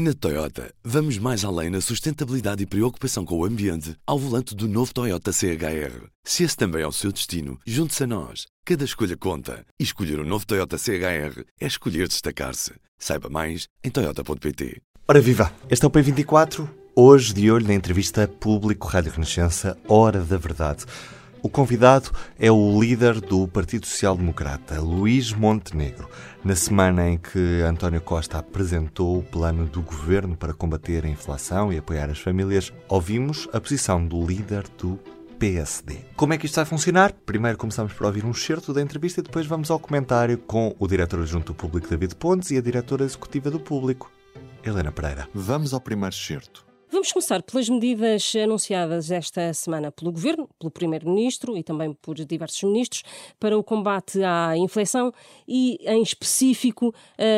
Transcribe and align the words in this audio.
Na 0.00 0.14
Toyota, 0.14 0.72
vamos 0.84 1.18
mais 1.18 1.44
além 1.44 1.70
na 1.70 1.80
sustentabilidade 1.80 2.62
e 2.62 2.66
preocupação 2.66 3.24
com 3.24 3.36
o 3.36 3.44
ambiente 3.44 3.96
ao 4.06 4.16
volante 4.16 4.54
do 4.54 4.68
novo 4.68 4.94
Toyota 4.94 5.32
CHR. 5.32 6.06
Se 6.22 6.44
esse 6.44 6.56
também 6.56 6.82
é 6.82 6.86
o 6.86 6.92
seu 6.92 7.10
destino, 7.10 7.58
junte-se 7.66 8.04
a 8.04 8.06
nós. 8.06 8.46
Cada 8.64 8.84
escolha 8.84 9.16
conta. 9.16 9.66
E 9.76 9.82
escolher 9.82 10.20
o 10.20 10.22
um 10.22 10.24
novo 10.24 10.46
Toyota 10.46 10.78
CHR 10.78 11.42
é 11.60 11.66
escolher 11.66 12.06
destacar-se. 12.06 12.74
Saiba 12.96 13.28
mais 13.28 13.66
em 13.82 13.90
Toyota.pt. 13.90 14.80
Ora 15.08 15.20
viva! 15.20 15.52
Este 15.68 15.84
é 15.84 15.88
o 15.88 15.90
P24. 15.90 16.68
Hoje, 16.94 17.34
de 17.34 17.50
olho 17.50 17.66
na 17.66 17.74
entrevista 17.74 18.28
Público 18.28 18.86
Rádio 18.86 19.10
Renascença, 19.10 19.76
Hora 19.88 20.20
da 20.20 20.36
Verdade. 20.36 20.84
O 21.40 21.48
convidado 21.48 22.10
é 22.38 22.50
o 22.50 22.80
líder 22.80 23.20
do 23.20 23.46
Partido 23.46 23.86
Social 23.86 24.16
Democrata, 24.16 24.80
Luís 24.80 25.32
Montenegro. 25.32 26.08
Na 26.44 26.56
semana 26.56 27.08
em 27.08 27.16
que 27.16 27.62
António 27.62 28.00
Costa 28.00 28.38
apresentou 28.38 29.18
o 29.18 29.22
plano 29.22 29.64
do 29.66 29.80
governo 29.80 30.36
para 30.36 30.52
combater 30.52 31.04
a 31.04 31.08
inflação 31.08 31.72
e 31.72 31.78
apoiar 31.78 32.10
as 32.10 32.18
famílias, 32.18 32.72
ouvimos 32.88 33.48
a 33.52 33.60
posição 33.60 34.04
do 34.04 34.24
líder 34.24 34.64
do 34.76 34.98
PSD. 35.38 35.98
Como 36.16 36.32
é 36.32 36.38
que 36.38 36.46
isto 36.46 36.56
vai 36.56 36.64
funcionar? 36.64 37.12
Primeiro 37.24 37.56
começamos 37.56 37.92
por 37.92 38.06
ouvir 38.06 38.24
um 38.24 38.32
excerto 38.32 38.72
da 38.72 38.82
entrevista 38.82 39.20
e 39.20 39.22
depois 39.22 39.46
vamos 39.46 39.70
ao 39.70 39.78
comentário 39.78 40.38
com 40.38 40.74
o 40.76 40.88
diretor 40.88 41.20
adjunto 41.20 41.52
do 41.52 41.54
Público, 41.54 41.88
David 41.88 42.16
Pontes, 42.16 42.50
e 42.50 42.56
a 42.56 42.60
diretora 42.60 43.04
executiva 43.04 43.48
do 43.48 43.60
Público, 43.60 44.10
Helena 44.64 44.90
Pereira. 44.90 45.28
Vamos 45.32 45.72
ao 45.72 45.80
primeiro 45.80 46.14
excerto. 46.14 46.67
Vamos 46.90 47.12
começar 47.12 47.42
pelas 47.42 47.68
medidas 47.68 48.32
anunciadas 48.42 49.10
esta 49.10 49.52
semana 49.52 49.92
pelo 49.92 50.10
Governo, 50.10 50.48
pelo 50.58 50.70
Primeiro-Ministro 50.70 51.54
e 51.54 51.62
também 51.62 51.92
por 51.92 52.14
diversos 52.14 52.62
ministros 52.62 53.02
para 53.38 53.58
o 53.58 53.62
combate 53.62 54.22
à 54.22 54.56
inflação 54.56 55.12
e, 55.46 55.78
em 55.82 56.02
específico, 56.02 56.94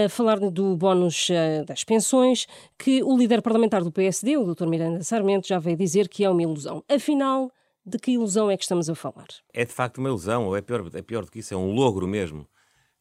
falar 0.08 0.38
do 0.38 0.76
bónus 0.76 1.28
uh, 1.30 1.64
das 1.66 1.82
pensões, 1.82 2.46
que 2.78 3.02
o 3.02 3.18
líder 3.18 3.42
parlamentar 3.42 3.82
do 3.82 3.90
PSD, 3.90 4.36
o 4.36 4.54
Dr. 4.54 4.68
Miranda 4.68 5.02
Sarmento, 5.02 5.48
já 5.48 5.58
veio 5.58 5.76
dizer 5.76 6.08
que 6.08 6.24
é 6.24 6.30
uma 6.30 6.42
ilusão. 6.42 6.84
Afinal, 6.88 7.50
de 7.84 7.98
que 7.98 8.12
ilusão 8.12 8.48
é 8.48 8.56
que 8.56 8.62
estamos 8.62 8.88
a 8.88 8.94
falar? 8.94 9.26
É 9.52 9.64
de 9.64 9.72
facto 9.72 9.98
uma 9.98 10.10
ilusão, 10.10 10.46
ou 10.46 10.56
é 10.56 10.62
pior, 10.62 10.88
é 10.94 11.02
pior 11.02 11.24
do 11.24 11.30
que 11.30 11.40
isso, 11.40 11.52
é 11.52 11.56
um 11.56 11.72
logro 11.72 12.06
mesmo 12.06 12.46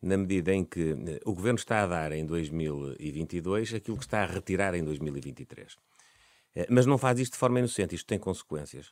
na 0.01 0.17
medida 0.17 0.51
em 0.53 0.63
que 0.63 0.95
eh, 1.07 1.19
o 1.25 1.33
Governo 1.33 1.59
está 1.59 1.83
a 1.83 1.87
dar 1.87 2.11
em 2.11 2.25
2022 2.25 3.75
aquilo 3.75 3.97
que 3.97 4.05
está 4.05 4.23
a 4.23 4.25
retirar 4.25 4.73
em 4.73 4.83
2023. 4.83 5.77
Eh, 6.59 6.67
mas 6.69 6.85
não 6.85 6.97
faz 6.97 7.17
isto 7.19 7.33
de 7.33 7.39
forma 7.39 7.59
inocente, 7.59 7.95
isto 7.95 8.05
tem 8.05 8.19
consequências. 8.19 8.91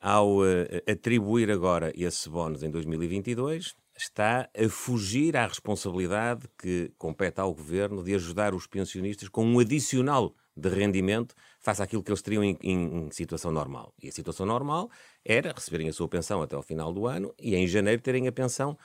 Ao 0.00 0.38
uh, 0.38 0.42
atribuir 0.90 1.50
agora 1.50 1.92
esse 1.96 2.28
bónus 2.28 2.62
em 2.62 2.70
2022, 2.70 3.74
está 3.96 4.48
a 4.54 4.68
fugir 4.68 5.36
à 5.36 5.46
responsabilidade 5.46 6.48
que 6.58 6.92
compete 6.98 7.40
ao 7.40 7.54
governo 7.54 8.02
de 8.02 8.14
ajudar 8.14 8.54
os 8.54 8.66
pensionistas 8.66 9.28
com 9.28 9.44
um 9.44 9.58
adicional 9.58 10.34
de 10.54 10.68
rendimento 10.68 11.34
face 11.60 11.82
àquilo 11.82 12.02
que 12.02 12.10
eles 12.10 12.22
teriam 12.22 12.42
em, 12.42 12.58
em, 12.60 13.06
em, 13.06 13.10
situação 13.10 13.50
normal. 13.50 13.94
E 14.02 14.08
a 14.08 14.12
situação 14.12 14.44
normal 14.44 14.90
era 15.24 15.52
receberem 15.52 15.88
a 15.88 15.92
sua 15.92 16.08
pensão 16.08 16.42
até 16.42 16.56
ao 16.56 16.62
final 16.62 16.92
do 16.92 17.06
ano 17.06 17.32
e 17.38 17.54
em 17.54 17.66
janeiro 17.66 18.02
terem 18.02 18.26
a 18.26 18.32
pensão 18.32 18.76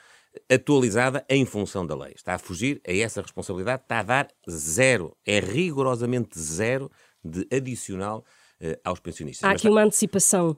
atualizada 0.50 1.24
em 1.28 1.44
função 1.44 1.86
da 1.86 1.94
lei. 1.94 2.12
Está 2.14 2.34
a 2.34 2.38
fugir 2.38 2.80
a 2.86 2.92
essa 2.92 3.20
responsabilidade, 3.20 3.82
está 3.82 3.98
a 4.00 4.02
dar 4.02 4.28
zero, 4.48 5.16
é 5.26 5.40
rigorosamente 5.40 6.38
zero 6.38 6.90
de 7.24 7.46
adicional 7.54 8.24
uh, 8.60 8.80
aos 8.84 9.00
pensionistas. 9.00 9.44
Há 9.44 9.52
mas 9.52 9.60
aqui 9.60 9.68
uma 9.68 9.82
antecipação 9.82 10.56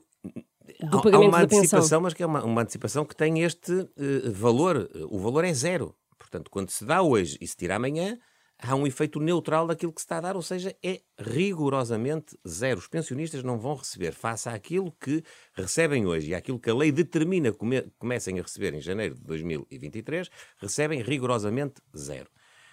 do 0.79 1.01
pagamento 1.01 1.15
há 1.15 1.19
uma 1.19 1.37
da 1.37 1.43
antecipação, 1.43 1.79
pensão. 1.79 2.01
mas 2.01 2.13
que 2.13 2.23
é 2.23 2.25
uma, 2.25 2.43
uma 2.43 2.61
antecipação 2.61 3.05
que 3.05 3.15
tem 3.15 3.43
este 3.43 3.71
uh, 3.71 4.31
valor. 4.31 4.89
O 5.09 5.19
valor 5.19 5.43
é 5.43 5.53
zero. 5.53 5.95
Portanto, 6.17 6.49
quando 6.49 6.69
se 6.69 6.83
dá 6.83 7.01
hoje 7.01 7.37
e 7.39 7.47
se 7.47 7.55
tira 7.55 7.75
amanhã, 7.75 8.17
há 8.57 8.75
um 8.75 8.87
efeito 8.87 9.19
neutral 9.19 9.67
daquilo 9.67 9.93
que 9.93 10.01
se 10.01 10.05
está 10.05 10.17
a 10.17 10.21
dar, 10.21 10.35
ou 10.35 10.41
seja, 10.41 10.75
é 10.83 11.01
rigorosamente 11.19 12.37
zero. 12.47 12.79
Os 12.79 12.87
pensionistas 12.87 13.43
não 13.43 13.59
vão 13.59 13.75
receber, 13.75 14.13
face 14.13 14.49
àquilo 14.49 14.91
que 14.99 15.23
recebem 15.53 16.05
hoje 16.05 16.29
e 16.29 16.35
àquilo 16.35 16.59
que 16.59 16.69
a 16.69 16.75
lei 16.75 16.91
determina 16.91 17.51
que 17.51 17.57
come, 17.57 17.81
comecem 17.97 18.39
a 18.39 18.41
receber 18.41 18.73
em 18.73 18.81
janeiro 18.81 19.15
de 19.15 19.21
2023, 19.21 20.29
recebem 20.57 21.01
rigorosamente 21.01 21.75
zero. 21.95 22.29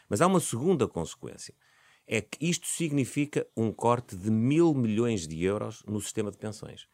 Mas 0.09 0.21
há 0.21 0.27
uma 0.27 0.41
segunda 0.41 0.87
consequência 0.87 1.55
é 2.07 2.21
que 2.21 2.39
isto 2.41 2.67
significa 2.67 3.47
um 3.57 3.73
corte 3.73 4.17
de 4.17 4.31
mil 4.31 4.75
milhões 4.75 5.27
de 5.27 5.43
euros 5.45 5.83
no 5.87 6.01
sistema 6.01 6.31
de 6.31 6.39
pensões. 6.39 6.87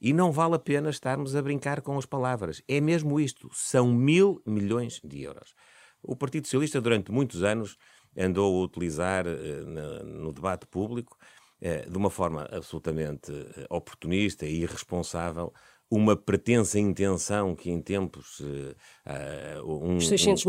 E 0.00 0.12
não 0.12 0.30
vale 0.30 0.54
a 0.54 0.58
pena 0.58 0.90
estarmos 0.90 1.34
a 1.34 1.42
brincar 1.42 1.80
com 1.80 1.98
as 1.98 2.06
palavras. 2.06 2.62
É 2.68 2.80
mesmo 2.80 3.18
isto. 3.18 3.50
São 3.52 3.92
mil 3.92 4.40
milhões 4.46 5.00
de 5.02 5.22
euros. 5.22 5.54
O 6.02 6.14
Partido 6.14 6.46
Socialista, 6.46 6.80
durante 6.80 7.10
muitos 7.10 7.42
anos, 7.42 7.76
andou 8.16 8.60
a 8.60 8.64
utilizar 8.64 9.26
uh, 9.26 10.04
no 10.04 10.32
debate 10.32 10.66
público, 10.66 11.16
uh, 11.60 11.90
de 11.90 11.96
uma 11.96 12.10
forma 12.10 12.48
absolutamente 12.52 13.32
uh, 13.32 13.66
oportunista 13.70 14.46
e 14.46 14.62
irresponsável, 14.62 15.52
uma 15.90 16.16
pretensa 16.16 16.78
intenção 16.78 17.56
que 17.56 17.70
em 17.70 17.80
tempos 17.80 18.42
um, 19.64 19.96
um, 19.96 19.98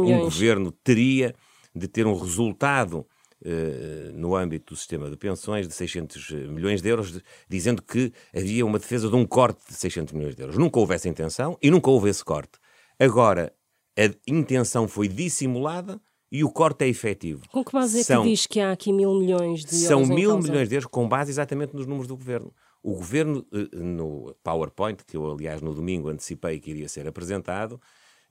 um 0.03 0.19
governo 0.19 0.69
teria 0.69 1.33
de 1.73 1.87
ter 1.87 2.05
um 2.05 2.13
resultado 2.13 3.07
eh, 3.07 3.18
no 4.13 4.35
âmbito 4.35 4.73
do 4.73 4.77
sistema 4.77 5.09
de 5.09 5.15
pensões 5.15 5.67
de 5.67 5.73
600 5.73 6.31
milhões 6.49 6.81
de 6.81 6.89
euros, 6.89 7.21
dizendo 7.47 7.81
que 7.81 8.11
havia 8.35 8.65
uma 8.65 8.79
defesa 8.79 9.09
de 9.09 9.15
um 9.15 9.25
corte 9.25 9.61
de 9.67 9.75
600 9.75 10.13
milhões 10.13 10.35
de 10.35 10.41
euros. 10.41 10.57
Nunca 10.57 10.79
houve 10.79 10.93
essa 10.93 11.07
intenção 11.07 11.57
e 11.61 11.71
nunca 11.71 11.89
houve 11.89 12.09
esse 12.09 12.23
corte. 12.23 12.59
Agora, 12.99 13.53
a 13.97 14.13
intenção 14.27 14.87
foi 14.87 15.07
dissimulada 15.07 16.01
e 16.31 16.43
o 16.43 16.51
corte 16.51 16.85
é 16.85 16.87
efetivo. 16.87 17.43
Com 17.49 17.63
que 17.63 17.71
base 17.71 17.99
é 17.99 18.03
são, 18.03 18.23
que 18.23 18.29
diz 18.29 18.45
que 18.45 18.59
há 18.59 18.71
aqui 18.71 18.93
mil 18.93 19.13
milhões 19.15 19.65
de 19.65 19.75
euros? 19.75 19.87
São 19.87 20.05
mil 20.05 20.37
milhões 20.37 20.69
de 20.69 20.75
euros 20.75 20.85
com 20.85 21.07
base 21.07 21.31
exatamente 21.31 21.75
nos 21.75 21.85
números 21.85 22.07
do 22.07 22.15
governo. 22.15 22.53
O 22.83 22.93
governo, 22.93 23.45
eh, 23.51 23.75
no 23.75 24.35
PowerPoint, 24.43 25.03
que 25.05 25.17
eu, 25.17 25.31
aliás, 25.31 25.61
no 25.61 25.73
domingo 25.73 26.09
antecipei 26.09 26.59
que 26.59 26.69
iria 26.69 26.87
ser 26.87 27.07
apresentado, 27.07 27.81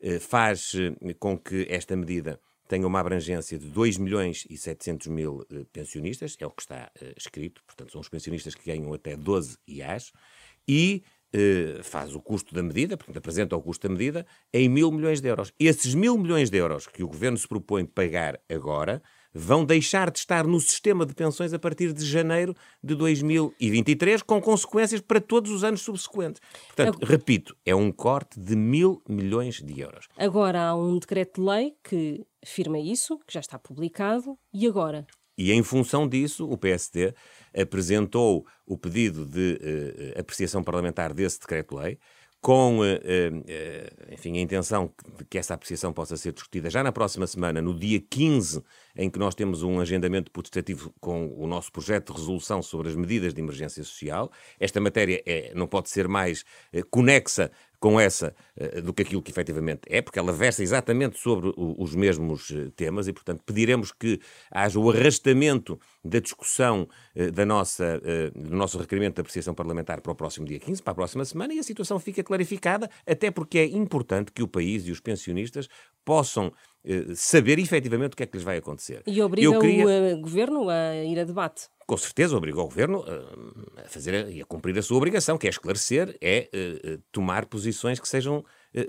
eh, 0.00 0.18
faz 0.18 0.72
com 1.18 1.36
que 1.36 1.66
esta 1.68 1.96
medida 1.96 2.40
tenha 2.68 2.86
uma 2.86 3.00
abrangência 3.00 3.58
de 3.58 3.66
2 3.66 3.96
milhões 3.96 4.46
e 4.48 4.56
700 4.56 5.06
mil 5.08 5.46
uh, 5.50 5.64
pensionistas, 5.72 6.36
é 6.38 6.46
o 6.46 6.50
que 6.50 6.62
está 6.62 6.90
uh, 7.00 7.04
escrito, 7.16 7.64
portanto 7.64 7.90
são 7.90 8.00
os 8.00 8.08
pensionistas 8.08 8.54
que 8.54 8.70
ganham 8.70 8.92
até 8.92 9.16
12 9.16 9.56
IAs, 9.66 10.12
e 10.68 11.02
uh, 11.34 11.82
faz 11.82 12.14
o 12.14 12.20
custo 12.20 12.54
da 12.54 12.62
medida, 12.62 12.96
portanto 12.96 13.16
apresenta 13.16 13.56
o 13.56 13.62
custo 13.62 13.88
da 13.88 13.92
medida, 13.92 14.26
em 14.52 14.68
mil 14.68 14.92
milhões 14.92 15.20
de 15.20 15.28
euros. 15.28 15.52
Esses 15.58 15.94
mil 15.94 16.16
milhões 16.18 16.50
de 16.50 16.58
euros 16.58 16.86
que 16.86 17.02
o 17.02 17.08
Governo 17.08 17.38
se 17.38 17.48
propõe 17.48 17.86
pagar 17.86 18.38
agora, 18.48 19.02
vão 19.34 19.64
deixar 19.64 20.10
de 20.10 20.18
estar 20.18 20.46
no 20.46 20.60
sistema 20.60 21.04
de 21.04 21.14
pensões 21.14 21.52
a 21.52 21.58
partir 21.58 21.92
de 21.92 22.04
janeiro 22.04 22.54
de 22.82 22.94
2023, 22.94 24.22
com 24.22 24.40
consequências 24.40 25.00
para 25.00 25.20
todos 25.20 25.50
os 25.50 25.64
anos 25.64 25.82
subsequentes. 25.82 26.40
Portanto, 26.66 26.98
repito, 27.04 27.56
é 27.64 27.74
um 27.74 27.92
corte 27.92 28.40
de 28.40 28.56
mil 28.56 29.02
milhões 29.08 29.62
de 29.62 29.80
euros. 29.80 30.08
Agora 30.16 30.68
há 30.68 30.76
um 30.76 30.98
decreto-lei 30.98 31.74
que 31.82 32.24
afirma 32.42 32.78
isso, 32.78 33.18
que 33.26 33.34
já 33.34 33.40
está 33.40 33.58
publicado, 33.58 34.38
e 34.52 34.66
agora? 34.66 35.06
E 35.36 35.52
em 35.52 35.62
função 35.62 36.08
disso, 36.08 36.50
o 36.50 36.58
PSD 36.58 37.14
apresentou 37.56 38.44
o 38.66 38.76
pedido 38.76 39.24
de 39.24 39.52
uh, 40.16 40.20
apreciação 40.20 40.64
parlamentar 40.64 41.14
desse 41.14 41.38
decreto-lei, 41.38 41.98
com 42.40 42.80
uh, 42.80 44.12
enfim, 44.12 44.38
a 44.38 44.40
intenção 44.40 44.92
de 45.16 45.24
que 45.24 45.38
essa 45.38 45.54
apreciação 45.54 45.92
possa 45.92 46.16
ser 46.16 46.32
discutida 46.32 46.68
já 46.68 46.82
na 46.82 46.90
próxima 46.90 47.26
semana, 47.26 47.62
no 47.62 47.76
dia 47.76 48.00
15, 48.00 48.62
em 48.96 49.08
que 49.10 49.18
nós 49.18 49.34
temos 49.34 49.62
um 49.62 49.80
agendamento 49.80 50.30
potestativo 50.30 50.92
com 51.00 51.32
o 51.36 51.46
nosso 51.46 51.70
projeto 51.70 52.12
de 52.12 52.18
resolução 52.18 52.62
sobre 52.62 52.88
as 52.88 52.96
medidas 52.96 53.32
de 53.34 53.40
emergência 53.40 53.82
social. 53.84 54.30
Esta 54.58 54.80
matéria 54.80 55.22
é, 55.26 55.52
não 55.54 55.66
pode 55.66 55.88
ser 55.88 56.08
mais 56.08 56.44
uh, 56.74 56.84
conexa 56.90 57.50
com 57.80 58.00
essa 58.00 58.34
uh, 58.56 58.82
do 58.82 58.92
que 58.92 59.02
aquilo 59.02 59.22
que 59.22 59.30
efetivamente 59.30 59.82
é, 59.86 60.02
porque 60.02 60.18
ela 60.18 60.32
versa 60.32 60.62
exatamente 60.62 61.18
sobre 61.18 61.52
os 61.56 61.94
mesmos 61.94 62.50
uh, 62.50 62.70
temas 62.72 63.06
e, 63.06 63.12
portanto, 63.12 63.42
pediremos 63.44 63.92
que 63.92 64.20
haja 64.50 64.78
o 64.78 64.90
arrastamento 64.90 65.78
da 66.04 66.18
discussão 66.18 66.88
da 67.34 67.44
nossa, 67.44 68.00
do 68.34 68.56
nosso 68.56 68.78
requerimento 68.78 69.16
de 69.16 69.20
apreciação 69.20 69.52
parlamentar 69.52 70.00
para 70.00 70.12
o 70.12 70.14
próximo 70.14 70.46
dia 70.46 70.58
15, 70.58 70.82
para 70.82 70.92
a 70.92 70.94
próxima 70.94 71.24
semana, 71.24 71.52
e 71.52 71.58
a 71.58 71.62
situação 71.62 71.98
fica 71.98 72.22
clarificada, 72.22 72.88
até 73.06 73.30
porque 73.30 73.58
é 73.58 73.66
importante 73.66 74.32
que 74.32 74.42
o 74.42 74.48
país 74.48 74.86
e 74.86 74.90
os 74.90 75.00
pensionistas 75.00 75.68
possam 76.04 76.50
saber 77.14 77.58
efetivamente 77.58 78.12
o 78.12 78.16
que 78.16 78.22
é 78.22 78.26
que 78.26 78.36
lhes 78.36 78.44
vai 78.44 78.58
acontecer. 78.58 79.02
E 79.06 79.20
obriga 79.20 79.58
queria... 79.58 80.16
o 80.16 80.20
governo 80.20 80.68
a 80.68 80.94
ir 81.04 81.18
a 81.18 81.24
debate 81.24 81.68
com 81.88 81.96
certeza 81.96 82.36
obriga 82.36 82.60
o 82.60 82.64
governo 82.64 83.00
uh, 83.00 83.80
a 83.82 83.88
fazer 83.88 84.28
e 84.28 84.42
a 84.42 84.44
cumprir 84.44 84.78
a 84.78 84.82
sua 84.82 84.98
obrigação, 84.98 85.38
que 85.38 85.46
é 85.46 85.50
esclarecer, 85.50 86.18
é 86.20 86.50
tomar 87.10 87.46
posições 87.46 87.98
que 87.98 88.06
sejam 88.06 88.44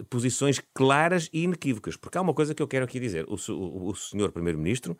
posições 0.09 0.61
claras 0.73 1.29
e 1.31 1.43
inequívocas. 1.43 1.95
Porque 1.95 2.17
há 2.17 2.21
uma 2.21 2.33
coisa 2.33 2.53
que 2.53 2.61
eu 2.61 2.67
quero 2.67 2.83
aqui 2.83 2.99
dizer: 2.99 3.25
o, 3.29 3.35
o, 3.53 3.87
o 3.87 3.95
senhor 3.95 4.33
primeiro-ministro 4.33 4.97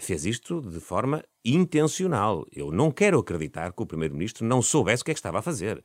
fez 0.00 0.26
isto 0.26 0.60
de 0.60 0.80
forma 0.80 1.22
intencional. 1.44 2.44
Eu 2.52 2.72
não 2.72 2.90
quero 2.90 3.20
acreditar 3.20 3.72
que 3.72 3.80
o 3.80 3.86
primeiro-ministro 3.86 4.44
não 4.44 4.60
soubesse 4.60 5.02
o 5.02 5.04
que 5.04 5.12
é 5.12 5.14
que 5.14 5.20
estava 5.20 5.38
a 5.38 5.42
fazer. 5.42 5.80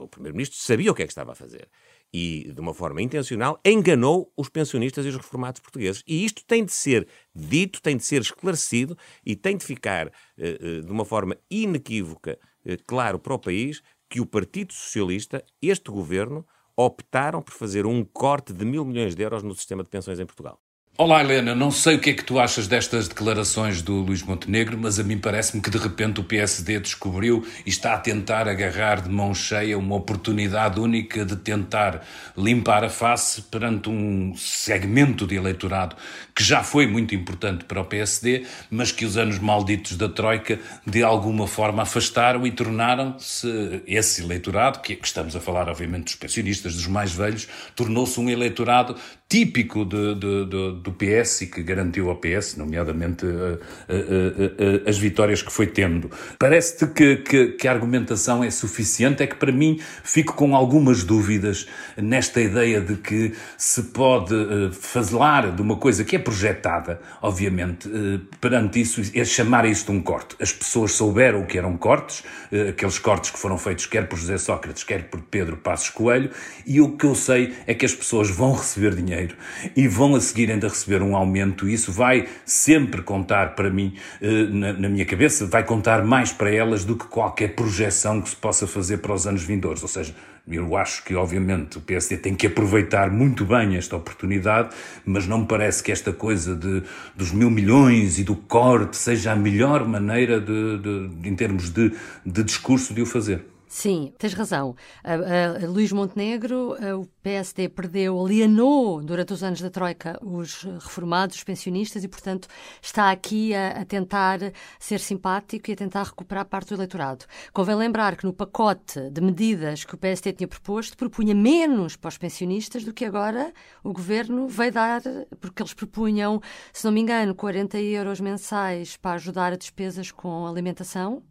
O 0.00 0.08
primeiro-ministro 0.08 0.58
sabia 0.58 0.90
o 0.90 0.94
que 0.94 1.04
é 1.04 1.06
que 1.06 1.12
estava 1.12 1.30
a 1.30 1.34
fazer. 1.36 1.68
E, 2.12 2.50
de 2.52 2.60
uma 2.60 2.72
forma 2.72 3.02
intencional, 3.02 3.60
enganou 3.64 4.32
os 4.36 4.48
pensionistas 4.48 5.04
e 5.04 5.08
os 5.08 5.16
reformados 5.16 5.60
portugueses. 5.60 6.02
E 6.06 6.24
isto 6.24 6.44
tem 6.46 6.64
de 6.64 6.72
ser 6.72 7.06
dito, 7.34 7.82
tem 7.82 7.96
de 7.96 8.04
ser 8.04 8.20
esclarecido 8.20 8.96
e 9.24 9.36
tem 9.36 9.56
de 9.56 9.64
ficar, 9.64 10.08
eh, 10.38 10.58
eh, 10.60 10.80
de 10.80 10.90
uma 10.90 11.04
forma 11.04 11.36
inequívoca, 11.50 12.38
eh, 12.64 12.76
claro 12.86 13.18
para 13.18 13.34
o 13.34 13.38
país 13.38 13.82
que 14.08 14.20
o 14.20 14.26
Partido 14.26 14.72
Socialista, 14.72 15.44
este 15.60 15.90
governo, 15.90 16.46
optaram 16.76 17.42
por 17.42 17.52
fazer 17.52 17.86
um 17.86 18.04
corte 18.04 18.52
de 18.52 18.64
mil 18.64 18.84
milhões 18.84 19.14
de 19.14 19.22
euros 19.22 19.42
no 19.42 19.54
sistema 19.54 19.82
de 19.82 19.88
pensões 19.88 20.20
em 20.20 20.26
Portugal. 20.26 20.60
Olá, 20.98 21.20
Helena. 21.20 21.54
Não 21.54 21.70
sei 21.70 21.96
o 21.96 21.98
que 21.98 22.08
é 22.08 22.14
que 22.14 22.24
tu 22.24 22.38
achas 22.38 22.66
destas 22.66 23.06
declarações 23.06 23.82
do 23.82 23.96
Luís 23.96 24.22
Montenegro, 24.22 24.78
mas 24.78 24.98
a 24.98 25.04
mim 25.04 25.18
parece-me 25.18 25.62
que 25.62 25.68
de 25.68 25.76
repente 25.76 26.20
o 26.20 26.24
PSD 26.24 26.80
descobriu 26.80 27.46
e 27.66 27.68
está 27.68 27.92
a 27.92 27.98
tentar 27.98 28.48
agarrar 28.48 29.02
de 29.02 29.10
mão 29.10 29.34
cheia 29.34 29.76
uma 29.76 29.94
oportunidade 29.94 30.80
única 30.80 31.22
de 31.22 31.36
tentar 31.36 32.02
limpar 32.34 32.82
a 32.82 32.88
face 32.88 33.42
perante 33.42 33.90
um 33.90 34.34
segmento 34.36 35.26
de 35.26 35.34
eleitorado 35.34 35.96
que 36.34 36.42
já 36.42 36.62
foi 36.62 36.86
muito 36.86 37.14
importante 37.14 37.66
para 37.66 37.82
o 37.82 37.84
PSD, 37.84 38.46
mas 38.70 38.90
que 38.90 39.04
os 39.04 39.18
anos 39.18 39.38
malditos 39.38 39.98
da 39.98 40.08
Troika 40.08 40.58
de 40.86 41.02
alguma 41.02 41.46
forma 41.46 41.82
afastaram 41.82 42.46
e 42.46 42.50
tornaram-se 42.50 43.82
esse 43.86 44.22
eleitorado, 44.22 44.80
que 44.80 44.98
estamos 45.02 45.36
a 45.36 45.40
falar 45.40 45.68
obviamente 45.68 46.04
dos 46.04 46.14
pensionistas, 46.14 46.74
dos 46.74 46.86
mais 46.86 47.12
velhos, 47.12 47.46
tornou-se 47.74 48.18
um 48.18 48.30
eleitorado 48.30 48.96
típico 49.28 49.84
de, 49.84 50.14
de, 50.14 50.44
de, 50.44 50.72
do 50.82 50.92
PS 50.92 51.42
e 51.42 51.46
que 51.48 51.60
garantiu 51.60 52.08
ao 52.08 52.16
PS, 52.16 52.56
nomeadamente, 52.56 53.26
uh, 53.26 53.28
uh, 53.28 54.84
uh, 54.86 54.88
as 54.88 54.96
vitórias 54.98 55.42
que 55.42 55.52
foi 55.52 55.66
tendo. 55.66 56.08
Parece-te 56.38 56.86
que, 56.86 57.16
que, 57.16 57.46
que, 57.48 57.66
a 57.66 57.72
argumentação 57.72 58.44
é 58.44 58.50
suficiente? 58.50 59.24
É 59.24 59.26
que, 59.26 59.34
para 59.34 59.50
mim, 59.50 59.80
fico 60.04 60.34
com 60.34 60.54
algumas 60.54 61.02
dúvidas 61.02 61.66
nesta 61.96 62.40
ideia 62.40 62.80
de 62.80 62.94
que 62.94 63.32
se 63.58 63.82
pode 63.84 64.32
uh, 64.32 65.52
de 65.56 65.62
uma 65.62 65.76
coisa 65.76 66.04
que 66.04 66.14
é 66.14 66.18
projetada, 66.20 67.00
obviamente, 67.20 67.88
uh, 67.88 68.20
perante 68.40 68.80
isso, 68.80 69.02
é 69.12 69.24
chamar 69.24 69.66
isto 69.66 69.90
um 69.90 70.00
corte. 70.00 70.36
As 70.40 70.52
pessoas 70.52 70.92
souberam 70.92 71.42
o 71.42 71.46
que 71.46 71.58
eram 71.58 71.76
cortes, 71.76 72.20
uh, 72.52 72.70
aqueles 72.70 73.00
cortes 73.00 73.30
que 73.30 73.38
foram 73.40 73.58
feitos 73.58 73.86
quer 73.86 74.06
por 74.06 74.16
José 74.16 74.38
Sócrates, 74.38 74.84
quer 74.84 75.08
por 75.10 75.20
Pedro 75.22 75.56
Passos 75.56 75.90
Coelho, 75.90 76.30
e 76.64 76.80
o 76.80 76.96
que 76.96 77.06
eu 77.06 77.14
sei 77.16 77.54
é 77.66 77.74
que 77.74 77.84
as 77.84 77.92
pessoas 77.92 78.30
vão 78.30 78.52
receber 78.52 78.94
dinheiro 78.94 79.15
dinheiro 79.16 79.36
e 79.74 79.88
vão 79.88 80.14
a 80.14 80.20
seguir 80.20 80.50
ainda 80.50 80.68
receber 80.68 81.02
um 81.02 81.16
aumento. 81.16 81.68
Isso 81.68 81.90
vai 81.90 82.28
sempre 82.44 83.02
contar 83.02 83.54
para 83.54 83.70
mim, 83.70 83.94
eh, 84.20 84.44
na, 84.50 84.88
minha 84.88 85.04
cabeça, 85.04 85.46
vai 85.46 85.64
contar 85.64 86.04
mais 86.04 86.32
para 86.32 86.50
elas 86.50 86.84
do 86.84 86.96
que 86.96 87.06
qualquer 87.06 87.54
projeção 87.54 88.20
que 88.20 88.28
se 88.28 88.36
possa 88.36 88.66
fazer 88.66 88.98
para 88.98 89.12
os 89.12 89.26
anos 89.26 89.42
vindouros. 89.42 89.82
Ou 89.82 89.88
seja, 89.88 90.14
eu 90.48 90.76
acho 90.76 91.02
que, 91.02 91.14
obviamente, 91.14 91.78
o 91.78 91.80
PSD 91.80 92.18
tem 92.18 92.34
que 92.34 92.46
aproveitar 92.46 93.10
muito 93.10 93.44
bem 93.44 93.76
esta 93.76 93.96
oportunidade, 93.96 94.68
mas 95.04 95.26
não 95.26 95.40
me 95.40 95.46
parece 95.46 95.82
que 95.82 95.90
esta 95.90 96.12
coisa 96.12 96.54
de, 96.54 96.84
dos 97.16 97.32
mil 97.32 97.50
milhões 97.50 98.18
e 98.18 98.24
do 98.24 98.36
corte 98.36 98.96
seja 98.96 99.32
a 99.32 99.36
melhor 99.36 99.86
maneira, 99.88 100.40
de, 100.40 100.78
de, 100.78 101.28
em 101.28 101.34
termos 101.34 101.70
de, 101.70 101.92
de 102.24 102.44
discurso, 102.44 102.94
de 102.94 103.02
o 103.02 103.06
fazer. 103.06 103.55
Sim, 103.76 104.10
tens 104.16 104.32
razão. 104.32 104.74
A, 105.04 105.12
a, 105.12 105.68
Luís 105.68 105.92
Montenegro, 105.92 106.74
a, 106.82 106.96
o 106.96 107.04
PSD 107.22 107.68
perdeu, 107.68 108.18
alienou 108.18 109.02
durante 109.02 109.34
os 109.34 109.42
anos 109.42 109.60
da 109.60 109.68
Troika 109.68 110.18
os 110.24 110.62
reformados, 110.62 111.36
os 111.36 111.44
pensionistas 111.44 112.02
e, 112.02 112.08
portanto, 112.08 112.48
está 112.80 113.10
aqui 113.10 113.54
a, 113.54 113.82
a, 113.82 113.84
tentar 113.84 114.38
ser 114.80 114.98
simpático 114.98 115.68
e 115.68 115.74
a 115.74 115.76
tentar 115.76 116.04
recuperar 116.04 116.46
parte 116.46 116.68
do 116.68 116.76
eleitorado. 116.76 117.26
Convém 117.52 117.74
lembrar 117.74 118.16
que 118.16 118.24
no 118.24 118.32
pacote 118.32 119.10
de 119.10 119.20
medidas 119.20 119.84
que 119.84 119.94
o 119.94 119.98
PSD 119.98 120.32
tinha 120.32 120.48
proposto, 120.48 120.96
propunha 120.96 121.34
menos 121.34 121.96
para 121.96 122.08
os 122.08 122.16
pensionistas 122.16 122.82
do 122.82 122.94
que 122.94 123.04
agora 123.04 123.52
o 123.84 123.92
governo 123.92 124.48
veio 124.48 124.72
dar, 124.72 125.02
porque 125.38 125.60
eles 125.60 125.74
propunham, 125.74 126.40
se 126.72 126.82
não 126.86 126.92
me 126.92 127.02
engano, 127.02 127.34
40 127.34 127.78
euros 127.78 128.20
mensais 128.20 128.96
para 128.96 129.16
ajudar 129.16 129.52
a 129.52 129.56
despesas 129.56 130.10
com 130.10 130.46
alimentação 130.46 131.22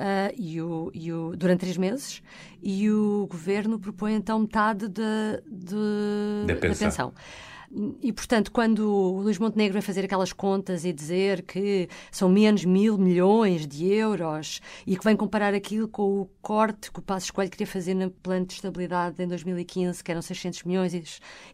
uh, 0.00 0.34
e 0.36 0.60
o, 0.60 0.90
e 0.94 1.12
o, 1.12 1.36
durante 1.36 1.60
três 1.60 1.76
meses 1.76 2.22
e 2.62 2.90
o 2.90 3.26
governo 3.30 3.78
propõe 3.78 4.14
então 4.14 4.38
metade 4.40 4.88
de, 4.88 5.42
de, 5.46 6.46
da 6.46 6.56
pensão. 6.56 7.12
E, 8.02 8.12
portanto, 8.12 8.50
quando 8.50 8.80
o 8.80 9.20
Luís 9.20 9.38
Montenegro 9.38 9.74
vem 9.74 9.82
fazer 9.82 10.04
aquelas 10.04 10.32
contas 10.32 10.84
e 10.84 10.92
dizer 10.92 11.42
que 11.42 11.88
são 12.10 12.28
menos 12.28 12.64
mil 12.64 12.98
milhões 12.98 13.64
de 13.64 13.86
euros 13.86 14.60
e 14.84 14.96
que 14.96 15.04
vem 15.04 15.14
comparar 15.14 15.54
aquilo 15.54 15.86
com 15.86 16.20
o 16.20 16.26
corte 16.42 16.90
que 16.90 16.98
o 16.98 17.02
Passo 17.02 17.26
Escolho 17.26 17.48
queria 17.48 17.68
fazer 17.68 17.94
no 17.94 18.10
plano 18.10 18.44
de 18.44 18.54
estabilidade 18.54 19.22
em 19.22 19.28
2015, 19.28 20.02
que 20.02 20.10
eram 20.10 20.20
600 20.20 20.64
milhões, 20.64 20.94
e, 20.94 21.04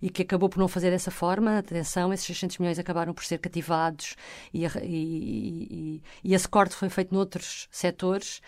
e 0.01 0.09
que 0.09 0.23
acabou 0.23 0.49
por 0.49 0.59
não 0.59 0.69
fazer 0.69 0.91
dessa 0.91 1.11
forma, 1.11 1.59
atenção, 1.59 2.11
esses 2.15 2.25
600 2.27 2.59
milhões 2.59 2.79
acabaram 2.79 3.13
por 3.13 3.23
ser 3.23 3.39
cativados 3.39 4.17
e, 4.55 4.65
e, 4.65 6.03
e 6.25 6.35
esse 6.35 6.49
corte 6.49 6.75
foi 6.75 6.89
feito 6.89 7.15
noutros 7.15 7.69
setores, 7.71 8.41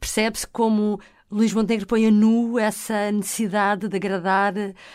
percebe-se 0.00 0.48
como 0.48 0.98
Luís 1.34 1.52
Montenegro 1.52 1.88
põe 1.88 2.06
a 2.06 2.12
nu 2.12 2.60
essa 2.60 3.10
necessidade 3.10 3.88
de 3.88 3.96
agradar 3.96 4.54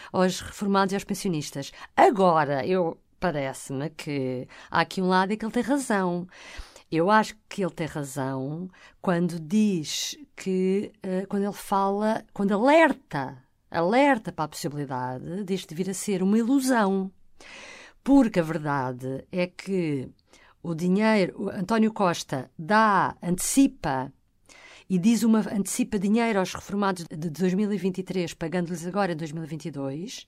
aos 0.09 0.39
reformados 0.39 0.93
e 0.93 0.95
aos 0.95 1.03
pensionistas. 1.03 1.73
Agora, 1.97 2.65
eu 2.65 2.97
parece-me 3.19 3.89
que 3.89 4.47
há 4.71 4.79
aqui 4.79 5.01
um 5.01 5.09
lado 5.09 5.33
em 5.33 5.37
que 5.37 5.43
ele 5.43 5.51
tem 5.51 5.61
razão. 5.61 6.25
Eu 6.89 7.11
acho 7.11 7.35
que 7.49 7.61
ele 7.61 7.73
tem 7.73 7.87
razão 7.87 8.69
quando 9.01 9.37
diz 9.37 10.17
que, 10.33 10.93
uh, 11.05 11.27
quando 11.27 11.43
ele 11.43 11.51
fala, 11.51 12.23
quando 12.33 12.53
alerta, 12.53 13.37
alerta 13.69 14.31
para 14.31 14.45
a 14.45 14.47
possibilidade 14.47 15.43
disto 15.43 15.75
vir 15.75 15.89
a 15.89 15.93
ser 15.93 16.23
uma 16.23 16.37
ilusão. 16.37 17.11
Porque 18.01 18.39
a 18.39 18.43
verdade 18.43 19.25
é 19.29 19.45
que 19.45 20.09
o 20.63 20.73
dinheiro, 20.73 21.49
António 21.49 21.91
Costa 21.91 22.49
dá, 22.57 23.17
antecipa 23.21 24.13
e 24.89 24.97
diz 24.97 25.23
uma 25.23 25.39
antecipa 25.39 25.99
dinheiro 25.99 26.39
aos 26.39 26.53
reformados 26.53 27.05
de 27.05 27.29
2023, 27.29 28.33
pagando-lhes 28.33 28.87
agora 28.87 29.11
em 29.11 29.15
2022, 29.15 30.25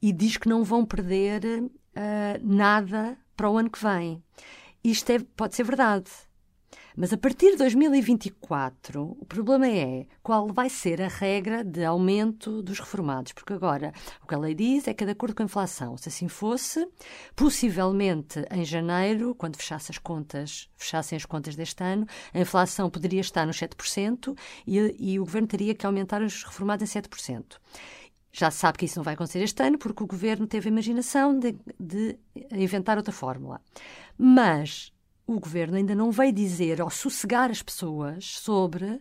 e 0.00 0.12
diz 0.12 0.36
que 0.36 0.48
não 0.48 0.62
vão 0.62 0.84
perder 0.84 1.42
uh, 1.44 1.70
nada 2.42 3.18
para 3.36 3.50
o 3.50 3.58
ano 3.58 3.68
que 3.68 3.82
vem. 3.82 4.22
Isto 4.84 5.10
é, 5.10 5.18
pode 5.36 5.56
ser 5.56 5.64
verdade. 5.64 6.10
Mas 6.96 7.12
a 7.12 7.18
partir 7.18 7.50
de 7.50 7.58
2024, 7.58 9.16
o 9.20 9.26
problema 9.26 9.68
é 9.68 10.06
qual 10.22 10.48
vai 10.48 10.70
ser 10.70 11.02
a 11.02 11.08
regra 11.08 11.62
de 11.62 11.84
aumento 11.84 12.62
dos 12.62 12.78
reformados, 12.78 13.32
porque 13.32 13.52
agora 13.52 13.92
o 14.22 14.26
que 14.26 14.34
a 14.34 14.38
lei 14.38 14.54
diz 14.54 14.88
é 14.88 14.94
que 14.94 15.04
é 15.04 15.06
de 15.06 15.12
acordo 15.12 15.34
com 15.34 15.42
a 15.42 15.44
inflação. 15.44 15.96
Se 15.98 16.08
assim 16.08 16.26
fosse, 16.26 16.88
possivelmente 17.34 18.42
em 18.50 18.64
janeiro, 18.64 19.34
quando 19.34 19.56
fechasse 19.56 19.92
as 19.92 19.98
contas, 19.98 20.70
fechassem 20.74 21.16
as 21.16 21.26
contas 21.26 21.54
deste 21.54 21.84
ano, 21.84 22.06
a 22.32 22.40
inflação 22.40 22.88
poderia 22.88 23.20
estar 23.20 23.46
nos 23.46 23.58
7% 23.58 24.34
e, 24.66 24.96
e 24.98 25.20
o 25.20 25.24
governo 25.24 25.48
teria 25.48 25.74
que 25.74 25.84
aumentar 25.84 26.22
os 26.22 26.44
reformados 26.44 26.96
em 26.96 27.00
7%. 27.00 27.58
Já 28.32 28.50
se 28.50 28.58
sabe 28.58 28.78
que 28.78 28.84
isso 28.84 28.98
não 28.98 29.04
vai 29.04 29.14
acontecer 29.14 29.42
este 29.42 29.62
ano, 29.62 29.78
porque 29.78 30.02
o 30.02 30.06
governo 30.06 30.46
teve 30.46 30.68
a 30.68 30.72
imaginação 30.72 31.38
de, 31.38 31.56
de 31.78 32.18
inventar 32.52 32.96
outra 32.98 33.12
fórmula. 33.12 33.62
Mas 34.18 34.92
o 35.26 35.40
governo 35.40 35.76
ainda 35.76 35.94
não 35.94 36.10
veio 36.10 36.32
dizer 36.32 36.80
ou 36.80 36.88
sossegar 36.88 37.50
as 37.50 37.62
pessoas 37.62 38.38
sobre, 38.38 39.00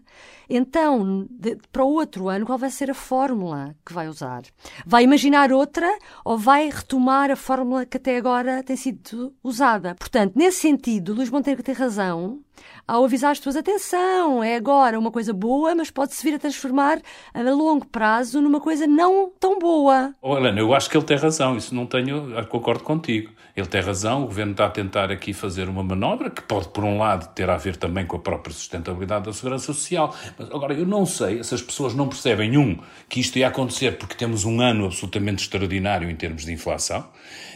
então, 0.49 1.27
de, 1.29 1.57
para 1.71 1.83
o 1.83 1.93
outro 1.93 2.29
ano, 2.29 2.45
qual 2.45 2.57
vai 2.57 2.71
ser 2.71 2.89
a 2.89 2.95
fórmula 2.95 3.75
que 3.85 3.93
vai 3.93 4.07
usar. 4.07 4.43
Vai 4.85 5.03
imaginar 5.03 5.51
outra 5.51 5.87
ou 6.23 6.37
vai 6.37 6.69
retomar 6.69 7.29
a 7.29 7.35
fórmula 7.35 7.85
que 7.85 7.97
até 7.97 8.17
agora 8.17 8.63
tem 8.63 8.75
sido 8.75 9.33
usada? 9.43 9.93
Portanto, 9.95 10.33
nesse 10.35 10.61
sentido, 10.61 11.13
Luís 11.13 11.29
Monteiro 11.29 11.61
tem 11.61 11.75
razão 11.75 12.44
ao 12.87 13.03
avisar 13.03 13.31
as 13.31 13.37
pessoas: 13.39 13.55
atenção, 13.55 14.43
é 14.43 14.55
agora 14.55 14.97
uma 14.99 15.11
coisa 15.11 15.33
boa, 15.33 15.73
mas 15.75 15.89
pode-se 15.89 16.23
vir 16.23 16.35
a 16.35 16.39
transformar 16.39 16.99
a 17.33 17.41
longo 17.41 17.85
prazo 17.85 18.41
numa 18.41 18.59
coisa 18.59 18.87
não 18.87 19.31
tão 19.39 19.59
boa. 19.59 20.13
Oh, 20.21 20.37
Helena, 20.37 20.59
eu 20.59 20.73
acho 20.73 20.89
que 20.89 20.97
ele 20.97 21.05
tem 21.05 21.17
razão, 21.17 21.57
isso 21.57 21.73
não 21.73 21.85
tenho, 21.85 22.45
concordo 22.47 22.83
contigo. 22.83 23.31
Ele 23.55 23.67
tem 23.67 23.79
razão, 23.79 24.23
o 24.23 24.25
governo 24.25 24.51
está 24.51 24.65
a 24.65 24.69
tentar 24.69 25.09
aqui 25.09 25.31
fazer 25.31 25.69
uma 25.69 25.81
manobra 25.81 26.29
que 26.29 26.41
pode, 26.41 26.67
por 26.69 26.83
um 26.83 26.97
lado, 26.97 27.33
ter 27.33 27.49
a 27.49 27.55
ver 27.55 27.77
também 27.77 28.05
com 28.05 28.17
a 28.17 28.19
própria 28.19 28.53
sustentabilidade 28.53 29.25
da 29.25 29.33
segurança 29.33 29.67
social. 29.67 30.13
Mas 30.37 30.49
agora, 30.51 30.73
eu 30.73 30.85
não 30.85 31.05
sei 31.05 31.41
se 31.41 31.55
as 31.55 31.61
pessoas 31.61 31.93
não 31.93 32.09
percebem, 32.09 32.57
um, 32.57 32.77
que 33.07 33.21
isto 33.21 33.39
ia 33.39 33.47
acontecer 33.47 33.97
porque 33.97 34.13
temos 34.13 34.43
um 34.43 34.59
ano 34.59 34.85
absolutamente 34.85 35.43
extraordinário 35.43 36.09
em 36.09 36.15
termos 36.15 36.43
de 36.43 36.51
inflação 36.51 37.05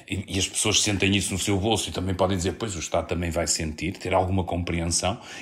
e, 0.09 0.25
e 0.27 0.39
as 0.39 0.47
pessoas 0.47 0.81
sentem 0.81 1.15
isso 1.15 1.31
no 1.31 1.39
seu 1.39 1.57
bolso 1.57 1.89
e 1.89 1.91
também 1.93 2.15
podem 2.15 2.35
dizer, 2.35 2.53
pois 2.53 2.75
o 2.75 2.79
Estado 2.79 3.07
também 3.07 3.29
vai 3.29 3.45
sentir, 3.45 3.93
ter 3.93 4.13
alguma 4.13 4.43
compreensão. 4.43 4.88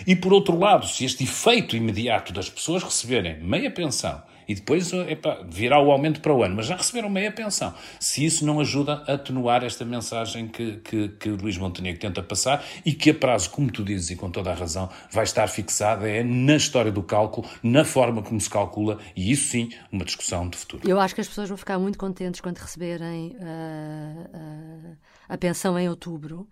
E 0.05 0.15
por 0.15 0.33
outro 0.33 0.57
lado, 0.57 0.87
se 0.87 1.05
este 1.05 1.23
efeito 1.23 1.75
imediato 1.75 2.33
das 2.33 2.49
pessoas 2.49 2.83
receberem 2.83 3.41
meia 3.41 3.71
pensão 3.71 4.21
e 4.47 4.55
depois 4.55 4.93
epá, 4.93 5.41
virá 5.47 5.79
o 5.79 5.91
aumento 5.91 6.21
para 6.21 6.33
o 6.33 6.41
ano, 6.41 6.55
mas 6.55 6.67
já 6.67 6.75
receberam 6.75 7.09
meia 7.09 7.31
pensão. 7.31 7.73
Se 7.99 8.23
isso 8.23 8.45
não 8.45 8.59
ajuda 8.59 9.03
a 9.07 9.13
atenuar 9.13 9.63
esta 9.63 9.83
mensagem 9.83 10.47
que, 10.47 10.77
que, 10.77 11.09
que 11.09 11.29
Luís 11.29 11.57
Montenegro 11.57 11.99
tenta 11.99 12.23
passar 12.23 12.63
e 12.85 12.93
que 12.93 13.09
a 13.09 13.13
prazo, 13.13 13.49
como 13.49 13.69
tu 13.69 13.83
dizes 13.83 14.11
e 14.11 14.15
com 14.15 14.31
toda 14.31 14.51
a 14.51 14.53
razão, 14.53 14.89
vai 15.11 15.25
estar 15.25 15.47
fixada 15.47 16.07
é 16.07 16.23
na 16.23 16.55
história 16.55 16.91
do 16.91 17.03
cálculo, 17.03 17.47
na 17.61 17.83
forma 17.83 18.21
como 18.21 18.39
se 18.39 18.49
calcula 18.49 18.99
e 19.15 19.31
isso 19.31 19.49
sim, 19.49 19.69
uma 19.91 20.05
discussão 20.05 20.47
de 20.47 20.57
futuro. 20.57 20.87
Eu 20.87 20.99
acho 20.99 21.13
que 21.13 21.21
as 21.21 21.27
pessoas 21.27 21.49
vão 21.49 21.57
ficar 21.57 21.77
muito 21.77 21.97
contentes 21.97 22.39
quando 22.39 22.57
receberem 22.57 23.35
uh, 23.39 24.37
uh, 24.37 24.97
a 25.27 25.37
pensão 25.37 25.77
em 25.77 25.89
outubro 25.89 26.47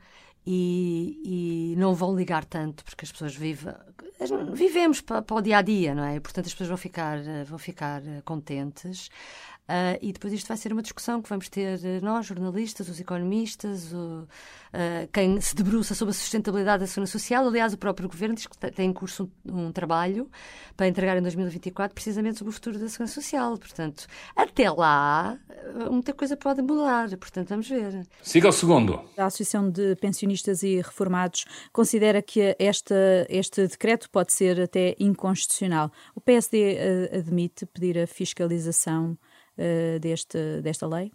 e, 0.45 1.73
e, 1.73 1.75
não 1.77 1.93
vão 1.93 2.15
ligar 2.15 2.45
tanto, 2.45 2.83
porque 2.83 3.05
as 3.05 3.11
pessoas 3.11 3.35
vivem, 3.35 3.73
vivemos 4.53 5.01
para, 5.01 5.21
para, 5.21 5.35
o 5.35 5.41
dia 5.41 5.57
a 5.57 5.61
dia, 5.61 5.95
não 5.95 6.03
é? 6.03 6.19
Portanto, 6.19 6.45
as 6.45 6.53
pessoas 6.53 6.69
vão 6.69 6.77
ficar, 6.77 7.17
vão 7.45 7.57
ficar 7.57 8.01
contentes. 8.23 9.09
Uh, 9.67 9.97
e 9.99 10.13
depois 10.13 10.31
isto 10.31 10.47
vai 10.47 10.57
ser 10.57 10.71
uma 10.71 10.83
discussão 10.83 11.23
que 11.23 11.27
vamos 11.27 11.49
ter 11.49 11.83
eh, 11.83 11.99
nós, 11.99 12.27
jornalistas, 12.27 12.87
os 12.87 12.99
economistas, 12.99 13.91
o, 13.91 14.27
uh, 14.27 14.27
quem 15.11 15.41
se 15.41 15.55
debruça 15.55 15.95
sobre 15.95 16.11
a 16.11 16.13
sustentabilidade 16.13 16.81
da 16.81 16.87
segurança 16.87 17.13
social. 17.13 17.47
Aliás, 17.47 17.73
o 17.73 17.77
próprio 17.77 18.07
governo 18.07 18.35
diz 18.35 18.45
que 18.45 18.55
tem 18.57 18.91
em 18.91 18.93
curso 18.93 19.27
um, 19.43 19.65
um, 19.65 19.71
trabalho 19.71 20.29
para 20.77 20.87
entregar 20.87 21.17
em 21.17 21.21
2024 21.23 21.95
precisamente 21.95 22.37
sobre 22.37 22.51
o 22.51 22.53
futuro 22.53 22.77
da 22.77 22.87
segurança 22.87 23.15
social. 23.15 23.57
Portanto, 23.57 24.05
até 24.35 24.69
lá, 24.69 25.35
muita 25.89 26.13
coisa 26.13 26.37
pode 26.37 26.61
mudar. 26.61 27.09
Portanto, 27.17 27.49
vamos 27.49 27.67
ver. 27.67 28.05
Siga 28.21 28.49
o 28.49 28.51
segundo. 28.51 29.01
A 29.17 29.25
Associação 29.25 29.67
de 29.67 29.95
Pensionistas 29.95 30.61
e 30.61 30.75
Reformados 30.75 31.43
considera 31.73 32.21
que 32.21 32.55
esta, 32.59 33.25
este 33.29 33.67
decreto 33.67 34.11
pode 34.11 34.31
ser 34.31 34.61
até 34.61 34.95
inconstitucional. 34.99 35.91
O 36.13 36.21
PSD 36.21 36.75
uh, 36.75 37.17
admite 37.17 37.65
pedir 37.65 37.97
a 37.97 38.05
fiscalização 38.05 39.17
uh, 39.57 39.99
deste, 39.99 40.61
desta 40.61 40.87
lei? 40.87 41.11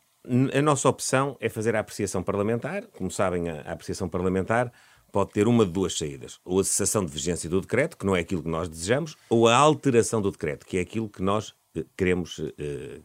A 0.53 0.61
nossa 0.61 0.89
opção 0.89 1.37
é 1.41 1.49
fazer 1.49 1.75
a 1.75 1.81
apreciação 1.81 2.23
parlamentar. 2.23 2.87
Como 2.89 3.11
sabem, 3.11 3.49
a, 3.49 3.61
apreciação 3.73 4.09
parlamentar 4.09 4.71
pode 5.11 5.33
ter 5.33 5.49
uma 5.49 5.65
de 5.65 5.73
duas 5.73 5.97
saídas. 5.97 6.39
Ou 6.45 6.61
a 6.61 6.65
cessação 6.65 7.05
de 7.05 7.11
vigência 7.11 7.49
do 7.49 7.61
decreto, 7.61 7.97
que 7.97 8.05
não 8.05 8.15
é 8.15 8.21
aquilo 8.21 8.43
que 8.43 8.49
nós 8.49 8.69
desejamos, 8.69 9.17
ou 9.29 9.49
a 9.49 9.57
alteração 9.57 10.21
do 10.21 10.31
decreto, 10.31 10.67
que 10.67 10.77
é 10.77 10.81
aquilo 10.83 11.09
que 11.09 11.23
nós 11.23 11.55
eh, 11.75 11.85
queremos 11.97 12.39
uh, 12.39 12.53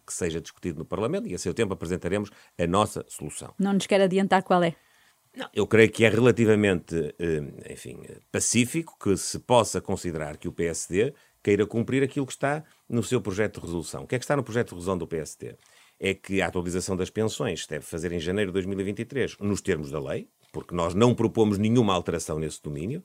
que 0.06 0.14
seja 0.14 0.42
discutido 0.42 0.80
no 0.80 0.86
Parlamento 0.86 1.28
e 1.28 1.34
a 1.34 1.38
seu 1.38 1.54
tempo 1.54 1.74
apresentaremos 1.74 2.30
a 2.60 2.68
nossa 2.68 3.06
solução. 3.08 3.54
Não 3.58 3.74
nos 3.74 3.88
quer 3.88 4.02
adiantar 4.02 4.44
qual 4.44 4.62
é? 4.64 4.76
Não, 5.36 5.50
eu 5.54 5.68
creio 5.68 5.92
que 5.92 6.06
é 6.06 6.10
relativamente, 6.10 7.14
enfim, 7.70 8.00
pacífico 8.32 8.98
que 8.98 9.18
se 9.18 9.38
possa 9.38 9.82
considerar 9.82 10.38
que 10.38 10.48
o 10.48 10.52
PSD 10.52 11.14
queira 11.44 11.66
cumprir 11.68 12.02
aquilo 12.02 12.26
que 12.26 12.32
está 12.32 12.64
no 12.90 13.04
seu 13.04 13.22
projeto 13.22 13.56
de 13.56 13.66
resolução. 13.66 14.04
O 14.04 14.08
que 14.08 14.16
é 14.16 14.20
que 14.20 14.24
está 14.24 14.36
no 14.36 14.44
projeto 14.44 14.70
de 14.70 14.76
resolução 14.76 14.98
do 14.98 15.08
PST? 15.08 15.58
É 16.00 16.14
que 16.14 16.42
a 16.42 16.48
atualização 16.48 16.96
das 16.96 17.10
pensões 17.10 17.66
deve 17.66 17.86
fazer 17.86 18.12
em 18.12 18.20
janeiro 18.20 18.52
de 18.52 18.54
2023, 18.54 19.38
nos 19.40 19.62
termos 19.62 19.92
da 19.92 20.00
lei, 20.00 20.30
porque 20.52 20.76
nós 20.76 20.94
não 20.94 21.16
propomos 21.16 21.58
nenhuma 21.58 21.94
alteração 21.94 22.40
nesse 22.40 22.62
domínio, 22.62 23.04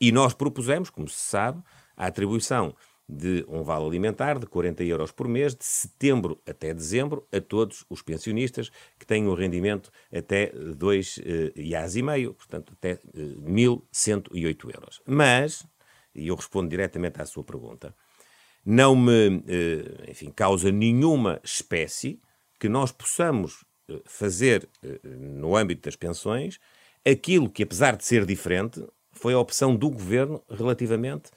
e 0.00 0.10
nós 0.10 0.32
propusemos, 0.32 0.90
como 0.90 1.08
se 1.08 1.20
sabe, 1.20 1.62
a 1.96 2.06
atribuição 2.06 2.74
de 3.10 3.44
um 3.48 3.62
vale 3.62 3.84
alimentar 3.84 4.38
de 4.38 4.46
40 4.46 4.84
euros 4.84 5.10
por 5.10 5.26
mês, 5.26 5.54
de 5.54 5.64
setembro 5.64 6.40
até 6.48 6.72
dezembro, 6.72 7.26
a 7.32 7.40
todos 7.40 7.84
os 7.90 8.02
pensionistas 8.02 8.70
que 8.98 9.04
têm 9.04 9.26
um 9.26 9.34
rendimento 9.34 9.90
até 10.14 10.52
2 10.52 11.20
eh, 11.24 11.52
IAs 11.56 11.96
e 11.96 12.02
meio, 12.02 12.34
portanto, 12.34 12.72
até 12.72 12.92
eh, 12.92 12.98
1.108 13.14 14.74
euros. 14.74 15.02
Mas, 15.04 15.66
e 16.14 16.28
eu 16.28 16.36
respondo 16.36 16.68
diretamente 16.68 17.20
à 17.20 17.26
sua 17.26 17.42
pergunta, 17.42 17.94
não 18.70 18.94
me, 18.94 19.42
eh, 19.48 20.10
enfim, 20.10 20.30
causa 20.30 20.70
nenhuma 20.70 21.40
espécie 21.42 22.20
que 22.56 22.68
nós 22.68 22.92
possamos 22.92 23.64
eh, 23.88 24.00
fazer 24.04 24.68
eh, 24.80 25.00
no 25.04 25.56
âmbito 25.56 25.82
das 25.82 25.96
pensões 25.96 26.60
aquilo 27.04 27.50
que, 27.50 27.64
apesar 27.64 27.96
de 27.96 28.04
ser 28.04 28.24
diferente, 28.24 28.80
foi 29.10 29.34
a 29.34 29.40
opção 29.40 29.74
do 29.74 29.90
governo 29.90 30.40
relativamente 30.48 31.30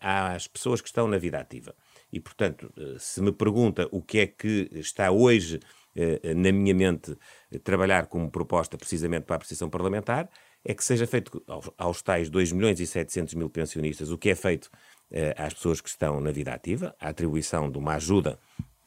às 0.00 0.46
pessoas 0.46 0.80
que 0.80 0.88
estão 0.88 1.06
na 1.06 1.18
vida 1.18 1.38
ativa. 1.38 1.74
E, 2.10 2.18
portanto, 2.18 2.72
se 2.98 3.20
me 3.20 3.30
pergunta 3.30 3.86
o 3.90 4.00
que 4.00 4.18
é 4.18 4.26
que 4.26 4.70
está 4.72 5.10
hoje 5.10 5.60
na 6.34 6.50
minha 6.50 6.74
mente 6.74 7.14
trabalhar 7.62 8.06
como 8.06 8.30
proposta 8.30 8.78
precisamente 8.78 9.24
para 9.24 9.34
a 9.34 9.36
apreciação 9.36 9.68
parlamentar, 9.68 10.30
é 10.64 10.74
que 10.74 10.84
seja 10.84 11.06
feito 11.06 11.42
aos, 11.46 11.70
aos 11.76 12.02
tais 12.02 12.28
2 12.28 12.52
milhões 12.52 12.80
e 12.80 12.86
700 12.86 13.34
mil 13.34 13.50
pensionistas 13.50 14.10
o 14.10 14.18
que 14.18 14.30
é 14.30 14.34
feito 14.34 14.70
eh, 15.10 15.34
às 15.36 15.54
pessoas 15.54 15.80
que 15.80 15.88
estão 15.88 16.20
na 16.20 16.30
vida 16.30 16.52
ativa, 16.52 16.94
a 17.00 17.08
atribuição 17.08 17.70
de 17.70 17.78
uma 17.78 17.94
ajuda, 17.94 18.38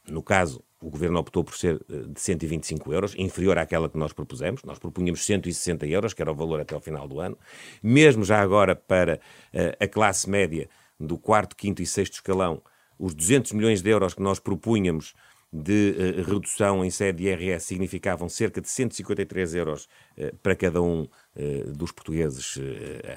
no 0.08 0.22
caso, 0.22 0.64
o 0.84 0.90
Governo 0.90 1.18
optou 1.18 1.44
por 1.44 1.56
ser 1.56 1.84
eh, 1.90 2.04
de 2.10 2.20
125 2.20 2.94
euros, 2.94 3.16
inferior 3.18 3.58
àquela 3.58 3.90
que 3.90 3.98
nós 3.98 4.12
propusemos. 4.12 4.62
Nós 4.64 4.78
propunhamos 4.78 5.26
160 5.26 5.88
euros, 5.88 6.14
que 6.14 6.22
era 6.22 6.32
o 6.32 6.36
valor 6.36 6.60
até 6.60 6.76
ao 6.76 6.82
final 6.82 7.08
do 7.08 7.20
ano. 7.20 7.38
Mesmo 7.82 8.24
já 8.24 8.42
agora 8.42 8.76
para 8.76 9.20
eh, 9.54 9.78
a 9.80 9.88
classe 9.88 10.30
média 10.30 10.70
do 11.00 11.18
quarto, 11.18 11.56
quinto 11.56 11.82
e 11.82 11.86
sexto 11.86 12.16
escalão, 12.16 12.62
os 13.00 13.14
200 13.14 13.54
milhões 13.54 13.82
de 13.82 13.90
euros 13.90 14.14
que 14.14 14.22
nós 14.22 14.40
propunhamos 14.40 15.14
de 15.54 15.92
uh, 15.92 16.32
redução 16.32 16.84
em 16.84 16.90
sede 16.90 17.20
de 17.20 17.30
IRS 17.30 17.68
significavam 17.68 18.28
cerca 18.28 18.60
de 18.60 18.68
153 18.68 19.54
euros 19.54 19.88
uh, 20.18 20.36
para 20.38 20.56
cada 20.56 20.82
um 20.82 21.04
uh, 21.04 21.72
dos 21.72 21.92
portugueses 21.92 22.58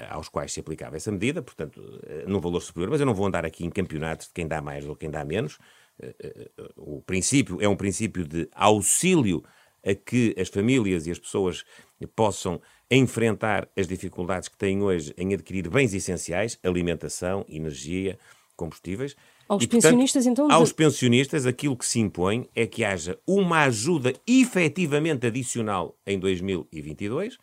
aos 0.09 0.29
quais 0.29 0.53
se 0.53 0.59
aplicava 0.59 0.95
essa 0.95 1.11
medida, 1.11 1.41
portanto, 1.41 1.81
num 2.27 2.39
valor 2.39 2.61
superior. 2.61 2.91
Mas 2.91 2.99
eu 2.99 3.05
não 3.05 3.13
vou 3.13 3.25
andar 3.25 3.45
aqui 3.45 3.65
em 3.65 3.69
campeonatos 3.69 4.27
de 4.27 4.33
quem 4.33 4.47
dá 4.47 4.61
mais 4.61 4.85
ou 4.85 4.95
quem 4.95 5.09
dá 5.09 5.25
menos. 5.25 5.57
o 6.75 7.01
princípio 7.01 7.57
é 7.61 7.67
um 7.67 7.75
princípio 7.75 8.23
de 8.23 8.47
auxílio 8.53 9.43
a 9.85 9.95
que 9.95 10.35
as 10.37 10.49
famílias 10.49 11.07
e 11.07 11.11
as 11.11 11.19
pessoas 11.19 11.63
possam 12.15 12.61
enfrentar 12.91 13.67
as 13.75 13.87
dificuldades 13.87 14.49
que 14.49 14.57
têm 14.57 14.81
hoje 14.81 15.13
em 15.17 15.33
adquirir 15.33 15.69
bens 15.69 15.93
essenciais, 15.93 16.59
alimentação, 16.63 17.45
energia, 17.47 18.17
combustíveis. 18.55 19.15
Aos 19.47 19.63
e, 19.63 19.67
pensionistas, 19.67 20.25
portanto, 20.25 20.45
então? 20.45 20.57
Aos 20.57 20.71
pensionistas, 20.73 21.45
aquilo 21.45 21.77
que 21.77 21.85
se 21.85 21.99
impõe 21.99 22.49
é 22.53 22.67
que 22.67 22.83
haja 22.83 23.17
uma 23.25 23.63
ajuda 23.63 24.13
efetivamente 24.27 25.25
adicional 25.25 25.97
em 26.05 26.19
2022 26.19 27.37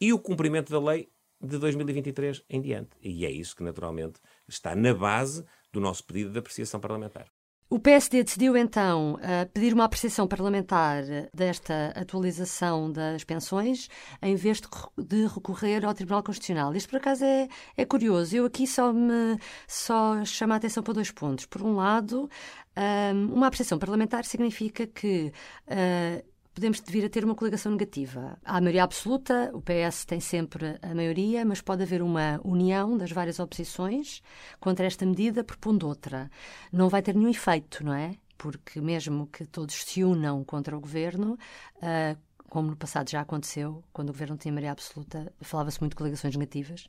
e 0.00 0.12
o 0.12 0.18
cumprimento 0.18 0.70
da 0.70 0.80
lei 0.80 1.08
de 1.40 1.58
2023 1.58 2.42
em 2.48 2.60
diante. 2.60 2.90
E 3.02 3.24
é 3.24 3.30
isso 3.30 3.56
que, 3.56 3.62
naturalmente, 3.62 4.20
está 4.46 4.74
na 4.74 4.94
base 4.94 5.44
do 5.72 5.80
nosso 5.80 6.04
pedido 6.04 6.30
de 6.30 6.38
apreciação 6.38 6.80
parlamentar. 6.80 7.26
O 7.70 7.78
PSD 7.78 8.24
decidiu 8.24 8.56
então 8.56 9.16
uh, 9.16 9.46
pedir 9.52 9.74
uma 9.74 9.84
apreciação 9.84 10.26
parlamentar 10.26 11.02
desta 11.34 11.92
atualização 11.94 12.90
das 12.90 13.24
pensões 13.24 13.90
em 14.22 14.34
vez 14.36 14.58
de, 14.96 15.26
recorrer 15.26 15.84
ao 15.84 15.92
Tribunal 15.92 16.22
Constitucional. 16.22 16.74
Isto 16.74 16.88
por 16.88 16.96
acaso 16.96 17.26
é, 17.26 17.46
é 17.76 17.84
curioso. 17.84 18.34
Eu 18.34 18.46
aqui 18.46 18.66
só 18.66 18.90
me 18.90 19.38
só 19.66 20.24
chamo 20.24 20.54
a 20.54 20.56
atenção 20.56 20.82
para 20.82 20.94
dois 20.94 21.10
pontos. 21.10 21.44
Por 21.44 21.60
um 21.60 21.76
lado, 21.76 22.30
eh, 22.74 23.12
uma 23.12 23.48
apreciação 23.48 23.78
parlamentar 23.78 24.24
significa 24.24 24.86
que 24.86 25.30
uh, 25.66 26.24
podemos 26.58 26.82
vir 26.88 27.04
a 27.04 27.08
ter 27.08 27.24
uma 27.24 27.36
coligação 27.36 27.70
negativa. 27.70 28.36
Há 28.44 28.60
maioria 28.60 28.82
absoluta, 28.82 29.48
o 29.54 29.62
PS 29.62 30.04
tem 30.04 30.18
sempre 30.18 30.76
a 30.82 30.92
maioria, 30.92 31.44
mas 31.44 31.60
pode 31.60 31.84
haver 31.84 32.02
uma 32.02 32.40
união 32.42 32.98
das 32.98 33.12
várias 33.12 33.38
oposições 33.38 34.20
contra 34.58 34.84
esta 34.84 35.06
medida 35.06 35.44
propondo 35.44 35.86
outra. 35.86 36.28
Não 36.72 36.88
vai 36.88 37.00
ter 37.00 37.14
nenhum 37.14 37.30
efeito, 37.30 37.84
não 37.84 37.94
é? 37.94 38.16
Porque 38.36 38.80
mesmo 38.80 39.28
que 39.28 39.46
todos 39.46 39.84
se 39.84 40.02
unam 40.02 40.42
contra 40.42 40.76
o 40.76 40.80
governo, 40.80 41.38
uh, 41.76 42.18
como 42.48 42.70
no 42.70 42.76
passado 42.76 43.08
já 43.08 43.20
aconteceu, 43.20 43.84
quando 43.92 44.08
o 44.08 44.12
governo 44.12 44.36
tinha 44.36 44.50
maioria 44.50 44.72
absoluta, 44.72 45.32
falava-se 45.40 45.78
muito 45.78 45.92
de 45.92 45.96
coligações 45.96 46.34
negativas, 46.34 46.88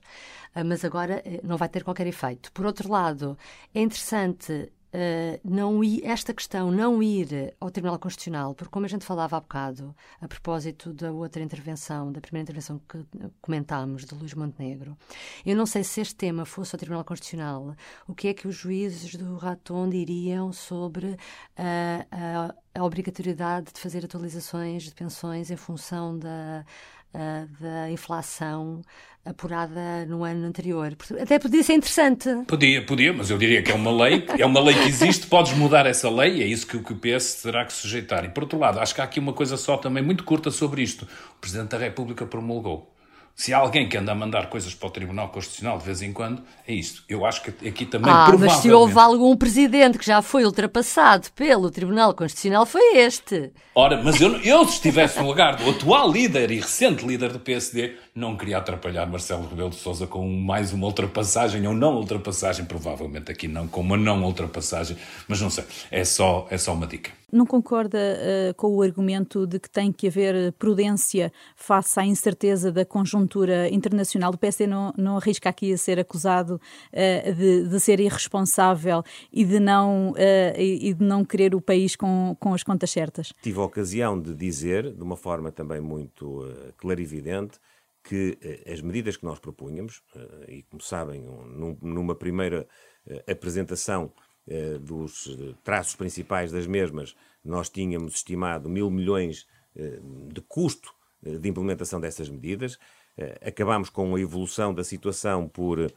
uh, 0.55 0.65
mas 0.65 0.83
agora 0.83 1.21
uh, 1.23 1.47
não 1.47 1.57
vai 1.57 1.69
ter 1.69 1.83
qualquer 1.83 2.07
efeito. 2.07 2.51
Por 2.53 2.65
outro 2.65 2.89
lado, 2.89 3.38
é 3.71 3.81
interessante 3.81 4.71
Uh, 4.91 5.39
não 5.43 5.84
ir, 5.84 6.03
esta 6.03 6.34
questão 6.34 6.72
não 6.72 7.01
ir 7.03 7.53
ao 7.60 7.69
Tribunal 7.69 8.00
Constitucional, 8.00 8.55
porque 8.55 8.72
como 8.72 8.88
a 8.88 8.89
gente 8.89 9.05
falava 9.05 9.38
há 9.38 9.39
bocado, 9.39 9.96
a 10.19 10.27
propósito 10.27 10.91
da 10.91 11.12
outra 11.12 11.43
intervenção, 11.43 12.12
da 12.12 12.19
primeira 12.19 12.43
intervenção 12.43 12.81
que 12.89 13.05
comentámos, 13.39 14.03
de 14.03 14.15
Luís 14.15 14.34
Montenegro, 14.34 14.98
eu 15.46 15.55
não 15.55 15.67
sei 15.67 15.84
se 15.84 16.01
este 16.01 16.15
tema 16.15 16.43
fosse 16.43 16.75
ao 16.75 16.79
Tribunal 16.79 17.05
Constitucional, 17.05 17.75
o 18.08 18.15
que 18.15 18.29
é 18.29 18.34
que 18.34 18.48
os 18.48 18.55
juízes 18.55 19.13
do 19.13 19.38
Raton 19.38 19.89
diriam 19.89 20.51
sobre 20.51 21.15
a, 21.55 22.55
a 22.74 22.84
obrigatoriedade 22.84 23.72
de 23.72 23.79
fazer 23.79 24.03
atualizações 24.05 24.84
de 24.84 24.96
pensões 24.96 25.51
em 25.51 25.55
função 25.55 26.17
da 26.17 26.65
uh, 27.13 27.47
da 27.61 27.89
inflação 27.89 28.81
apurada 29.25 30.05
no 30.07 30.23
ano 30.23 30.45
anterior. 30.45 30.95
Até 31.21 31.37
podia 31.37 31.61
ser 31.61 31.73
interessante. 31.73 32.29
Podia, 32.47 32.85
podia, 32.85 33.13
mas 33.13 33.29
eu 33.29 33.37
diria 33.37 33.61
que 33.61 33.71
é 33.71 33.75
uma 33.75 33.91
lei, 33.91 34.25
é 34.37 34.45
uma 34.45 34.59
lei 34.59 34.73
que 34.75 34.87
existe, 34.87 35.27
podes 35.27 35.53
mudar 35.53 35.85
essa 35.85 36.09
lei, 36.09 36.41
é 36.41 36.45
isso 36.45 36.65
que, 36.65 36.79
que 36.79 36.93
o 36.93 36.95
PS 36.95 37.41
terá 37.43 37.65
que 37.65 37.73
sujeitar. 37.73 38.25
E 38.25 38.29
por 38.29 38.43
outro 38.43 38.57
lado, 38.57 38.79
acho 38.79 38.95
que 38.95 39.01
há 39.01 39.03
aqui 39.03 39.19
uma 39.19 39.33
coisa 39.33 39.57
só 39.57 39.77
também 39.77 40.03
muito 40.03 40.23
curta 40.23 40.49
sobre 40.49 40.81
isto. 40.81 41.03
O 41.35 41.39
Presidente 41.39 41.69
da 41.69 41.77
República 41.77 42.25
promulgou 42.25 42.91
Se 43.36 43.53
há 43.53 43.57
alguém 43.57 43.88
que 43.88 43.98
anda 43.98 44.12
a 44.12 44.15
mandar 44.15 44.50
coisas 44.50 44.74
para 44.74 44.88
o 44.88 44.91
Tribunal 44.91 45.29
Constitucional 45.29 45.77
de 45.77 45.86
vez 45.86 46.01
em 46.01 46.12
quando, 46.12 46.43
é 46.67 46.74
isto. 46.74 47.03
Eu 47.07 47.25
acho 47.25 47.41
que 47.41 47.67
aqui 47.67 47.86
também 47.86 48.12
ah, 48.12 48.25
provavelmente... 48.25 48.53
mas 48.53 48.62
se 48.62 48.71
houve 48.71 49.00
algum 49.00 49.36
presidente 49.38 49.98
que 49.98 50.05
já 50.05 50.21
foi 50.21 50.43
ultrapassado 50.45 51.29
pelo 51.36 51.71
Tribunal 51.71 52.13
Constitucional, 52.13 52.65
foi 52.65 52.98
este. 52.98 53.51
Ora, 53.74 54.01
mas 54.03 54.19
eu, 54.19 54.36
eu 54.41 54.65
se 54.65 54.74
estivesse 54.74 55.19
no 55.19 55.27
lugar 55.27 55.55
do 55.55 55.69
atual 55.69 56.12
líder 56.12 56.51
e 56.51 56.59
recente 56.59 57.05
líder 57.05 57.31
do 57.31 57.39
PSD, 57.39 57.95
não 58.13 58.36
queria 58.36 58.57
atrapalhar 58.57 59.05
Marcelo 59.05 59.48
Rebelo 59.48 59.69
de 59.69 59.77
Sousa 59.77 60.05
com 60.05 60.27
mais 60.27 60.74
uma 60.74 60.88
ultrapassagem 60.88 61.65
ou 61.65 61.74
não 61.74 61.95
ultrapassagem, 61.95 62.65
provavelmente 62.65 63.31
aqui 63.31 63.48
não, 63.48 63.67
com 63.67 63.81
uma 63.81 63.95
não 63.95 64.21
ultrapassagem, 64.24 64.98
mas 65.27 65.39
não 65.39 65.50
sei, 65.50 65.63
é 65.89 66.03
só, 66.03 66.45
é 66.50 66.57
só 66.57 66.74
uma 66.74 66.86
dica. 66.86 67.12
Não 67.31 67.45
concorda 67.45 67.98
uh, 67.98 68.53
com 68.55 68.75
o 68.75 68.81
argumento 68.81 69.45
de 69.45 69.59
que 69.59 69.69
tem 69.69 69.91
que 69.91 70.07
haver 70.07 70.51
prudência 70.53 71.31
face 71.55 72.00
à 72.00 72.05
incerteza 72.05 72.71
da 72.71 72.86
conjuntura 72.86 73.69
internacional? 73.69 74.31
O 74.33 74.38
PSD 74.38 74.67
não, 74.67 74.93
não 74.98 75.17
arrisca 75.17 75.50
aqui 75.50 75.71
a 75.74 75.77
ser 75.77 76.00
acusado 76.00 76.55
uh, 76.55 77.33
de, 77.33 77.67
de, 77.67 77.79
ser 77.79 78.00
irresponsável 78.00 79.03
e 79.31 79.45
de, 79.45 79.59
não, 79.59 80.12
uh, 80.12 80.15
e 80.57 80.93
de 80.93 81.03
não 81.03 81.24
querer 81.24 81.53
o 81.53 81.62
país 81.62 81.95
com, 81.95 82.36
com 82.39 82.53
as 82.53 82.63
contas 82.63 82.89
certas? 82.89 83.33
Tive 83.41 83.59
a 83.59 83.63
ocasião 83.63 84.19
de 84.19 84.33
dizer, 84.33 84.93
de 84.93 85.03
uma 85.03 85.15
forma 85.15 85.51
também 85.51 85.79
muito 85.79 86.43
clarividente, 86.77 87.59
que 88.03 88.38
as 88.71 88.81
medidas 88.81 89.17
que 89.17 89.25
nós 89.25 89.39
propunhamos, 89.39 90.01
e 90.48 90.63
como 90.63 90.81
sabem, 90.81 91.24
numa 91.81 92.15
primeira 92.15 92.65
apresentação 93.27 94.12
dos 94.82 95.38
traços 95.63 95.96
principais 95.96 96.51
das 96.51 96.65
mesmas, 96.65 97.15
nós 97.44 97.70
tínhamos 97.70 98.15
estimado 98.15 98.68
mil 98.68 98.89
milhões 98.89 99.48
de 99.75 100.41
custo 100.41 100.91
de 101.22 101.48
implementação 101.48 102.00
dessas 102.00 102.29
medidas. 102.29 102.79
Acabámos 103.41 103.89
com 103.89 104.15
a 104.15 104.20
evolução 104.20 104.74
da 104.74 104.84
situação 104.84 105.48
por 105.48 105.91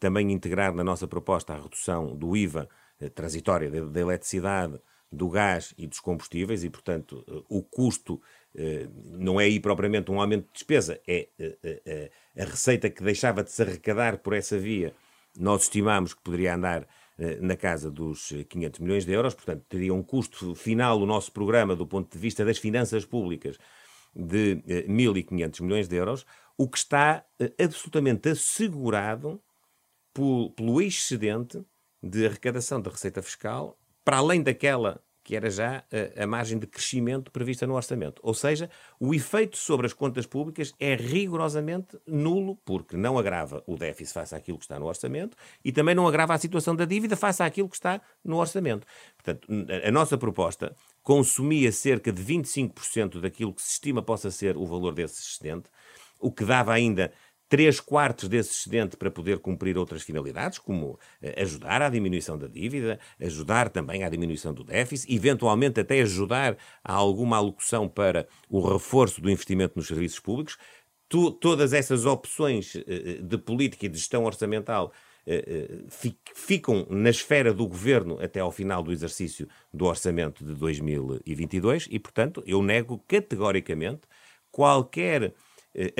também 0.00 0.32
integrar 0.32 0.74
na 0.74 0.82
nossa 0.82 1.06
proposta 1.06 1.54
a 1.54 1.62
redução 1.62 2.16
do 2.16 2.36
IVA 2.36 2.68
transitória 3.14 3.70
da 3.70 4.00
eletricidade, 4.00 4.80
do 5.10 5.28
gás 5.28 5.74
e 5.78 5.86
dos 5.86 6.00
combustíveis, 6.00 6.64
e, 6.64 6.70
portanto, 6.70 7.24
o 7.48 7.62
custo 7.62 8.20
eh, 8.54 8.88
não 9.04 9.40
é 9.40 9.44
aí 9.44 9.58
propriamente 9.58 10.10
um 10.10 10.20
aumento 10.20 10.46
de 10.46 10.52
despesa, 10.52 11.00
é 11.06 11.28
eh, 11.38 11.80
eh, 11.84 12.10
a 12.36 12.44
receita 12.44 12.90
que 12.90 13.02
deixava 13.02 13.42
de 13.42 13.50
se 13.50 13.62
arrecadar 13.62 14.18
por 14.18 14.34
essa 14.34 14.58
via. 14.58 14.94
Nós 15.36 15.62
estimamos 15.62 16.12
que 16.12 16.22
poderia 16.22 16.54
andar 16.54 16.86
na 17.40 17.56
casa 17.56 17.90
dos 17.90 18.32
500 18.48 18.80
milhões 18.80 19.04
de 19.04 19.12
euros, 19.12 19.34
portanto, 19.34 19.64
teria 19.68 19.92
um 19.92 20.02
custo 20.02 20.54
final 20.54 21.00
o 21.00 21.06
nosso 21.06 21.32
programa 21.32 21.74
do 21.74 21.86
ponto 21.86 22.12
de 22.12 22.18
vista 22.18 22.44
das 22.44 22.58
finanças 22.58 23.04
públicas 23.04 23.58
de 24.14 24.62
1.500 24.88 25.60
milhões 25.62 25.88
de 25.88 25.96
euros, 25.96 26.24
o 26.56 26.68
que 26.68 26.78
está 26.78 27.24
absolutamente 27.60 28.28
assegurado 28.28 29.42
pelo 30.56 30.80
excedente 30.80 31.64
de 32.02 32.26
arrecadação 32.26 32.80
da 32.80 32.90
receita 32.90 33.20
fiscal, 33.22 33.78
para 34.04 34.18
além 34.18 34.42
daquela 34.42 35.00
que 35.28 35.36
era 35.36 35.50
já 35.50 35.84
a, 36.16 36.22
a, 36.22 36.26
margem 36.26 36.58
de 36.58 36.66
crescimento 36.66 37.30
prevista 37.30 37.66
no 37.66 37.74
orçamento. 37.74 38.18
Ou 38.24 38.32
seja, 38.32 38.70
o 38.98 39.12
efeito 39.12 39.58
sobre 39.58 39.84
as 39.84 39.92
contas 39.92 40.24
públicas 40.24 40.72
é 40.80 40.94
rigorosamente 40.94 41.98
nulo, 42.06 42.56
porque 42.64 42.96
não 42.96 43.18
agrava 43.18 43.62
o 43.66 43.76
déficit 43.76 44.14
face 44.14 44.34
àquilo 44.34 44.56
que 44.56 44.64
está 44.64 44.78
no 44.78 44.86
orçamento 44.86 45.36
e 45.62 45.70
também 45.70 45.94
não 45.94 46.08
agrava 46.08 46.32
a 46.32 46.38
situação 46.38 46.74
da 46.74 46.86
dívida 46.86 47.14
face 47.14 47.42
àquilo 47.42 47.68
que 47.68 47.76
está 47.76 48.00
no 48.24 48.38
orçamento. 48.38 48.86
Portanto, 49.18 49.46
a, 49.84 49.88
a 49.88 49.90
nossa 49.90 50.16
proposta 50.16 50.74
consumia 51.02 51.70
cerca 51.72 52.10
de 52.10 52.24
25% 52.24 53.20
daquilo 53.20 53.52
que 53.52 53.60
se 53.60 53.72
estima 53.72 54.00
possa 54.00 54.30
ser 54.30 54.56
o 54.56 54.64
valor 54.64 54.94
desse 54.94 55.20
excedente, 55.20 55.68
o 56.18 56.32
que 56.32 56.42
dava 56.42 56.72
ainda 56.72 57.12
três 57.48 57.80
quartos 57.80 58.28
desse 58.28 58.50
excedente 58.50 58.96
para 58.96 59.10
poder 59.10 59.38
cumprir 59.38 59.78
outras 59.78 60.02
finalidades, 60.02 60.58
como 60.58 60.98
eh, 61.22 61.42
ajudar 61.42 61.80
à 61.80 61.88
diminuição 61.88 62.36
da 62.36 62.46
dívida, 62.46 63.00
ajudar 63.20 63.70
também 63.70 64.04
à 64.04 64.08
diminuição 64.08 64.52
do 64.52 64.62
déficit, 64.62 65.12
eventualmente 65.14 65.80
até 65.80 66.00
ajudar 66.02 66.56
a 66.84 66.92
alguma 66.92 67.38
alocução 67.38 67.88
para 67.88 68.28
o 68.48 68.60
reforço 68.60 69.20
do 69.20 69.30
investimento 69.30 69.74
nos 69.76 69.86
serviços 69.86 70.20
públicos. 70.20 70.58
Tu, 71.08 71.30
todas 71.32 71.72
essas 71.72 72.04
opções 72.04 72.76
eh, 72.76 72.84
eh, 72.86 73.22
de 73.22 73.38
política 73.38 73.86
e 73.86 73.88
de 73.88 73.98
gestão 73.98 74.24
orçamental 74.24 74.92
ficam 76.34 76.86
na 76.88 77.10
esfera 77.10 77.52
do 77.52 77.68
governo 77.68 78.18
até 78.18 78.40
ao 78.40 78.50
final 78.50 78.82
do 78.82 78.90
exercício 78.90 79.46
do 79.70 79.84
orçamento 79.84 80.42
de 80.42 80.54
2022 80.54 81.86
e, 81.90 81.98
portanto, 81.98 82.42
eu 82.46 82.62
nego 82.62 83.04
categoricamente 83.06 84.08
qualquer 84.50 85.34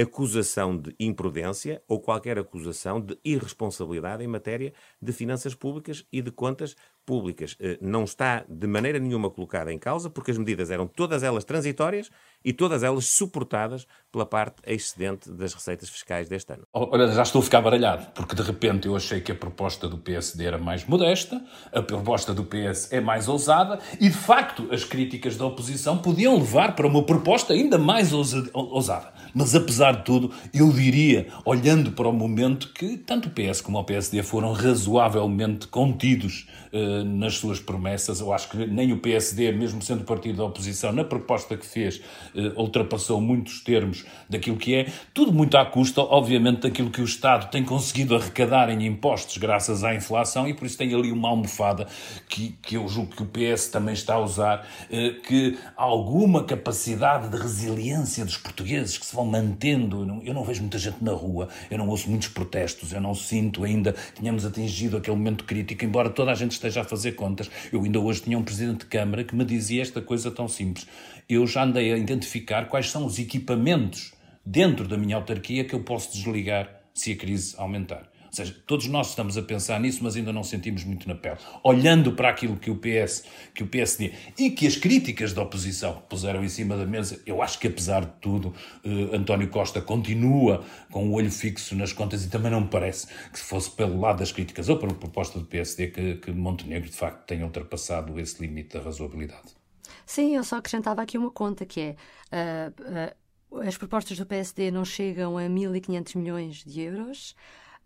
acusação 0.00 0.76
de 0.76 0.94
imprudência 0.98 1.82
ou 1.86 2.00
qualquer 2.00 2.38
acusação 2.38 3.00
de 3.00 3.18
irresponsabilidade 3.24 4.24
em 4.24 4.26
matéria 4.26 4.72
de 5.00 5.12
finanças 5.12 5.54
públicas 5.54 6.06
e 6.12 6.22
de 6.22 6.30
contas 6.30 6.74
públicas. 7.08 7.56
Eh, 7.58 7.78
não 7.80 8.04
está 8.04 8.44
de 8.46 8.66
maneira 8.66 8.98
nenhuma 8.98 9.30
colocada 9.30 9.72
em 9.72 9.78
causa, 9.78 10.10
porque 10.10 10.30
as 10.30 10.36
medidas 10.36 10.70
eram 10.70 10.86
todas 10.86 11.22
elas 11.22 11.42
transitórias 11.42 12.10
e 12.44 12.52
todas 12.52 12.82
elas 12.82 13.06
suportadas 13.06 13.86
pela 14.12 14.26
parte 14.26 14.56
excedente 14.66 15.30
das 15.30 15.54
receitas 15.54 15.88
fiscais 15.88 16.28
deste 16.28 16.52
ano. 16.52 16.64
Olha, 16.70 17.08
já 17.08 17.22
estou 17.22 17.40
a 17.40 17.42
ficar 17.42 17.62
baralhado, 17.62 18.08
porque 18.14 18.34
de 18.34 18.42
repente 18.42 18.86
eu 18.86 18.94
achei 18.94 19.22
que 19.22 19.32
a 19.32 19.34
proposta 19.34 19.88
do 19.88 19.96
PSD 19.96 20.44
era 20.44 20.58
mais 20.58 20.84
modesta, 20.84 21.42
a 21.72 21.80
proposta 21.80 22.34
do 22.34 22.44
PS 22.44 22.92
é 22.92 23.00
mais 23.00 23.26
ousada 23.26 23.78
e, 23.98 24.10
de 24.10 24.16
facto, 24.16 24.68
as 24.70 24.84
críticas 24.84 25.34
da 25.34 25.46
oposição 25.46 25.96
podiam 25.96 26.36
levar 26.36 26.76
para 26.76 26.86
uma 26.86 27.02
proposta 27.02 27.54
ainda 27.54 27.78
mais 27.78 28.12
ousada. 28.12 29.14
Mas, 29.34 29.54
apesar 29.54 29.92
de 29.92 30.04
tudo, 30.04 30.30
eu 30.52 30.70
diria, 30.70 31.28
olhando 31.44 31.92
para 31.92 32.08
o 32.08 32.12
momento, 32.12 32.72
que 32.72 32.96
tanto 32.96 33.28
o 33.28 33.30
PS 33.30 33.60
como 33.60 33.78
o 33.78 33.84
PSD 33.84 34.22
foram 34.22 34.52
razoavelmente 34.52 35.68
contidos 35.68 36.48
eh, 36.72 36.97
nas 37.04 37.34
suas 37.34 37.60
promessas. 37.60 38.20
Eu 38.20 38.32
acho 38.32 38.48
que 38.48 38.56
nem 38.66 38.92
o 38.92 38.98
PSD, 38.98 39.52
mesmo 39.52 39.82
sendo 39.82 40.04
partido 40.04 40.38
da 40.38 40.44
oposição, 40.44 40.92
na 40.92 41.04
proposta 41.04 41.56
que 41.56 41.66
fez, 41.66 42.00
eh, 42.34 42.52
ultrapassou 42.56 43.20
muitos 43.20 43.60
termos 43.62 44.04
daquilo 44.28 44.56
que 44.56 44.74
é. 44.74 44.86
Tudo 45.12 45.32
muito 45.32 45.56
à 45.56 45.64
custa, 45.64 46.00
obviamente, 46.00 46.62
daquilo 46.62 46.90
que 46.90 47.00
o 47.00 47.04
Estado 47.04 47.50
tem 47.50 47.64
conseguido 47.64 48.14
arrecadar 48.14 48.70
em 48.70 48.86
impostos 48.86 49.36
graças 49.38 49.84
à 49.84 49.94
inflação 49.94 50.48
e 50.48 50.54
por 50.54 50.66
isso 50.66 50.78
tem 50.78 50.94
ali 50.94 51.12
uma 51.12 51.28
almofada 51.28 51.86
que, 52.28 52.56
que 52.62 52.76
eu 52.76 52.88
julgo 52.88 53.14
que 53.14 53.22
o 53.22 53.26
PS 53.26 53.68
também 53.68 53.94
está 53.94 54.14
a 54.14 54.20
usar, 54.20 54.66
eh, 54.90 55.16
que 55.26 55.58
alguma 55.76 56.44
capacidade 56.44 57.28
de 57.28 57.36
resiliência 57.36 58.24
dos 58.24 58.36
portugueses 58.36 58.98
que 58.98 59.06
se 59.06 59.14
vão 59.14 59.24
mantendo. 59.24 60.00
Eu 60.00 60.06
não, 60.06 60.22
eu 60.22 60.34
não, 60.34 60.44
vejo 60.44 60.60
muita 60.60 60.78
gente 60.78 61.02
na 61.02 61.12
rua, 61.12 61.48
eu 61.70 61.78
não 61.78 61.88
ouço 61.88 62.08
muitos 62.08 62.28
protestos, 62.28 62.92
eu 62.92 63.00
não 63.00 63.14
sinto 63.14 63.64
ainda 63.64 63.92
que 63.92 64.20
tenhamos 64.20 64.44
atingido 64.44 64.96
aquele 64.96 65.16
momento 65.16 65.44
crítico, 65.44 65.84
embora 65.84 66.10
toda 66.10 66.30
a 66.30 66.34
gente 66.34 66.52
esteja 66.52 66.80
a 66.80 66.84
fazer 66.88 67.12
contas. 67.12 67.50
Eu 67.72 67.82
ainda 67.82 68.00
hoje 68.00 68.22
tinha 68.22 68.38
um 68.38 68.42
presidente 68.42 68.80
de 68.80 68.86
Câmara 68.86 69.24
que 69.24 69.36
me 69.36 69.44
dizia 69.44 69.82
esta 69.82 70.00
coisa 70.00 70.30
tão 70.30 70.48
simples. 70.48 70.86
Eu 71.28 71.46
já 71.46 71.64
andei 71.64 71.92
a 71.92 71.98
identificar 71.98 72.68
quais 72.68 72.90
são 72.90 73.04
os 73.04 73.18
equipamentos 73.18 74.12
dentro 74.44 74.88
da 74.88 74.96
minha 74.96 75.16
autarquia 75.16 75.64
que 75.64 75.74
eu 75.74 75.82
posso 75.84 76.12
desligar 76.12 76.70
se 76.94 77.12
a 77.12 77.16
crise 77.16 77.54
aumentar. 77.58 78.10
Ou 78.28 78.32
seja, 78.32 78.54
todos 78.66 78.86
nós 78.86 79.10
estamos 79.10 79.36
a 79.36 79.42
pensar 79.42 79.80
nisso, 79.80 80.00
mas 80.02 80.16
ainda 80.16 80.32
não 80.32 80.44
sentimos 80.44 80.84
muito 80.84 81.08
na 81.08 81.14
pele. 81.14 81.38
Olhando 81.64 82.12
para 82.12 82.28
aquilo 82.28 82.56
que 82.56 82.70
o 82.70 82.76
PS, 82.76 83.24
que 83.54 83.62
o 83.62 83.66
PSD 83.66 84.12
e 84.38 84.50
que 84.50 84.66
as 84.66 84.76
críticas 84.76 85.32
da 85.32 85.42
oposição 85.42 86.02
puseram 86.08 86.44
em 86.44 86.48
cima 86.48 86.76
da 86.76 86.86
mesa, 86.86 87.20
eu 87.26 87.42
acho 87.42 87.58
que 87.58 87.66
apesar 87.66 88.04
de 88.04 88.12
tudo, 88.20 88.54
eh, 88.84 89.16
António 89.16 89.48
Costa 89.48 89.80
continua 89.80 90.64
com 90.90 91.08
o 91.08 91.12
olho 91.12 91.30
fixo 91.30 91.74
nas 91.74 91.92
contas 91.92 92.24
e 92.24 92.28
também 92.28 92.50
não 92.50 92.60
me 92.60 92.68
parece 92.68 93.06
que 93.32 93.38
se 93.38 93.44
fosse 93.44 93.70
pelo 93.70 94.00
lado 94.00 94.18
das 94.18 94.32
críticas 94.32 94.68
ou 94.68 94.78
pela 94.78 94.94
proposta 94.94 95.38
do 95.38 95.44
PSD 95.46 95.88
que, 95.88 96.14
que 96.16 96.30
Montenegro 96.30 96.88
de 96.88 96.96
facto 96.96 97.26
tenha 97.26 97.44
ultrapassado 97.44 98.18
esse 98.20 98.40
limite 98.40 98.76
da 98.76 98.84
razoabilidade. 98.84 99.56
Sim, 100.04 100.36
eu 100.36 100.44
só 100.44 100.56
acrescentava 100.56 101.02
aqui 101.02 101.18
uma 101.18 101.30
conta 101.30 101.66
que 101.66 101.80
é 101.80 101.96
uh, 102.32 103.14
uh, 103.54 103.62
as 103.66 103.76
propostas 103.76 104.18
do 104.18 104.26
PSD 104.26 104.70
não 104.70 104.84
chegam 104.84 105.38
a 105.38 105.42
1.500 105.42 106.16
milhões 106.16 106.64
de 106.64 106.80
euros. 106.82 107.34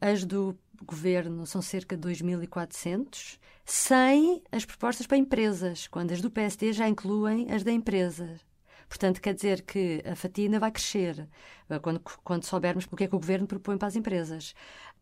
As 0.05 0.25
do 0.25 0.59
governo 0.85 1.47
são 1.47 1.63
cerca 1.63 1.97
de 1.97 2.09
2.400, 2.09 3.39
sem 3.65 4.43
as 4.51 4.65
propostas 4.65 5.07
para 5.07 5.17
empresas, 5.17 5.87
quando 5.87 6.11
as 6.11 6.21
do 6.21 6.29
PSD 6.29 6.73
já 6.73 6.89
incluem 6.89 7.53
as 7.53 7.63
da 7.63 7.71
empresa. 7.71 8.41
Portanto, 8.89 9.21
quer 9.21 9.33
dizer 9.33 9.63
que 9.63 10.03
a 10.05 10.17
fatia 10.17 10.47
ainda 10.47 10.59
vai 10.59 10.73
crescer 10.73 11.29
eh, 11.71 11.79
quando, 11.79 12.01
quando 12.25 12.45
soubermos 12.45 12.85
o 12.91 12.97
que 12.97 13.05
é 13.05 13.07
que 13.07 13.15
o 13.15 13.21
governo 13.21 13.47
propõe 13.47 13.79
para 13.79 13.87
as 13.87 13.95
empresas. 13.95 14.57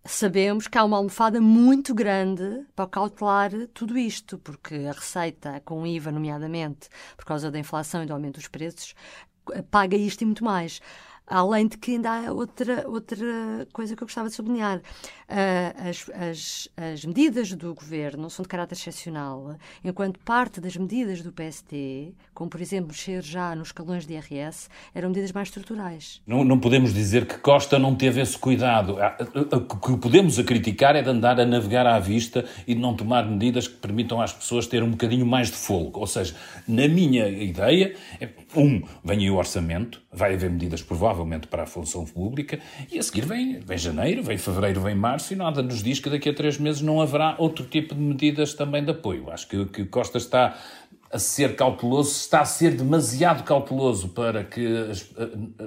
Sabemos 0.05 0.69
que 0.69 0.77
há 0.77 0.85
uma 0.85 0.99
almofada 0.99 1.41
muito 1.41 1.95
grande 1.95 2.67
para 2.77 2.87
cautelar 2.87 3.51
tudo 3.73 3.97
isto, 3.97 4.37
porque 4.37 4.75
a 4.87 4.93
receita, 4.93 5.63
com 5.65 5.87
IVA, 5.87 6.13
nomeadamente, 6.13 6.91
por 7.17 7.25
causa 7.25 7.51
da 7.51 7.59
inflação 7.59 8.03
e 8.03 8.07
do 8.07 8.13
aumento 8.13 8.35
dos 8.35 8.49
preços, 8.49 8.95
eh, 9.53 9.63
paga 9.63 9.97
isto 9.97 10.21
e 10.21 10.27
muito 10.27 10.45
mais. 10.45 10.83
Além 11.31 11.69
de 11.69 11.79
que 11.79 11.93
ainda 11.93 12.11
há 12.11 12.33
outra, 12.33 12.85
outra 12.89 13.69
coisa 13.73 13.95
que 13.95 14.03
eu 14.03 14.07
gostava 14.07 14.29
de 14.29 14.35
sublinhar. 14.35 14.79
Uh, 14.79 15.89
as, 15.89 16.11
as, 16.11 16.69
as 16.77 17.05
medidas 17.05 17.53
do 17.53 17.73
governo 17.73 18.29
são 18.29 18.43
de 18.43 18.49
caráter 18.49 18.75
excepcional, 18.75 19.55
enquanto 19.85 20.19
parte 20.19 20.61
das 20.61 20.77
medidas 20.77 21.23
do 21.23 21.31
PST, 21.31 22.13
como 22.35 22.51
por 22.51 22.61
exemplo 22.61 22.89
mexer 22.89 23.23
já 23.23 23.55
nos 23.55 23.69
escalões 23.69 24.05
de 24.05 24.15
IRS, 24.15 24.69
eram 24.93 25.11
medidas 25.11 25.31
mais 25.31 25.47
estruturais. 25.47 26.21
Não, 26.27 26.43
não 26.43 26.59
podemos 26.59 26.93
dizer 26.93 27.27
que 27.27 27.39
Costa 27.39 27.79
não 27.79 27.95
teve 27.95 28.21
esse 28.21 28.37
cuidado. 28.37 28.97
O 29.53 29.79
que 29.79 29.97
podemos 29.99 30.37
a 30.37 30.43
criticar 30.43 30.97
é 30.97 31.03
de 31.03 31.09
andar 31.09 31.39
a 31.39 31.47
navegar 31.47 31.87
à 31.87 32.01
vista 32.01 32.45
e 32.67 32.75
de 32.75 32.81
não 32.81 32.97
tomar 32.97 33.25
medidas 33.25 33.69
que 33.69 33.77
permitam 33.77 34.21
às 34.21 34.33
pessoas 34.33 34.67
ter 34.67 34.83
um 34.83 34.91
bocadinho 34.91 35.25
mais 35.25 35.49
de 35.49 35.57
fogo. 35.57 36.01
Ou 36.01 36.07
seja, 36.09 36.35
na 36.67 36.89
minha 36.89 37.29
ideia, 37.29 37.95
é, 38.21 38.29
um, 38.57 38.83
vem 39.05 39.21
aí 39.21 39.31
o 39.31 39.37
orçamento, 39.37 40.03
vai 40.13 40.35
haver 40.35 40.51
medidas 40.51 40.83
provavelmente 41.21 41.47
para 41.47 41.65
a 41.65 41.67
função 41.67 42.05
pública, 42.05 42.59
e 42.91 42.99
a 42.99 43.03
seguir 43.03 43.27
vem, 43.27 43.61
vem 43.61 43.79
janeiro, 43.79 44.23
vem 44.23 44.39
fevereiro, 44.39 44.81
vem 44.81 44.95
março, 44.95 45.33
e 45.33 45.37
nada 45.37 45.63
nos 45.63 45.83
diz 45.83 46.01
que 46.01 46.09
daqui 46.09 46.31
a 46.31 46.35
três 46.35 46.59
meses 46.59 46.81
não 46.81 47.01
haverá 47.01 47.35
outro 47.39 47.65
tipo 47.67 47.95
de 47.95 48.01
medidas 48.01 48.55
também 48.55 48.83
de 48.83 48.91
apoio. 48.91 49.31
Acho 49.31 49.47
que, 49.47 49.67
que 49.67 49.85
Costa 49.85 50.19
está 50.19 50.57
a 51.13 51.19
ser 51.19 51.57
cauteloso, 51.57 52.11
está 52.13 52.41
a 52.41 52.45
ser 52.45 52.77
demasiado 52.77 53.43
cauteloso 53.43 54.11
para 54.11 54.45
que 54.45 54.65
as, 54.65 55.11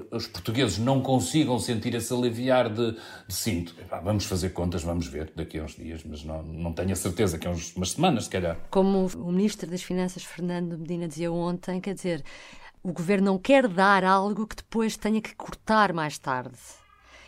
os 0.09 0.25
portugueses 0.25 0.77
não 0.77 1.01
consigam 1.01 1.59
sentir 1.59 1.93
esse 1.95 2.13
aliviar 2.13 2.69
de, 2.69 2.93
de 2.93 3.33
cinto. 3.33 3.75
Vamos 4.03 4.23
fazer 4.23 4.51
contas, 4.51 4.83
vamos 4.83 5.05
ver 5.05 5.33
daqui 5.35 5.59
a 5.59 5.63
uns 5.63 5.75
dias, 5.75 6.01
mas 6.05 6.23
não, 6.23 6.41
não 6.43 6.71
tenho 6.71 6.93
a 6.93 6.95
certeza 6.95 7.37
que 7.37 7.45
é 7.45 7.49
uns, 7.49 7.75
umas 7.75 7.91
semanas, 7.91 8.23
se 8.23 8.29
calhar. 8.29 8.57
Como 8.71 9.05
o 9.17 9.31
Ministro 9.33 9.69
das 9.69 9.83
Finanças, 9.83 10.23
Fernando 10.23 10.77
Medina, 10.77 11.09
dizia 11.09 11.29
ontem, 11.29 11.81
quer 11.81 11.93
dizer, 11.93 12.23
o 12.83 12.91
Governo 12.91 13.25
não 13.25 13.39
quer 13.39 13.67
dar 13.67 14.03
algo 14.03 14.45
que 14.45 14.57
depois 14.57 14.97
tenha 14.97 15.21
que 15.21 15.33
cortar 15.35 15.93
mais 15.93 16.17
tarde. 16.17 16.57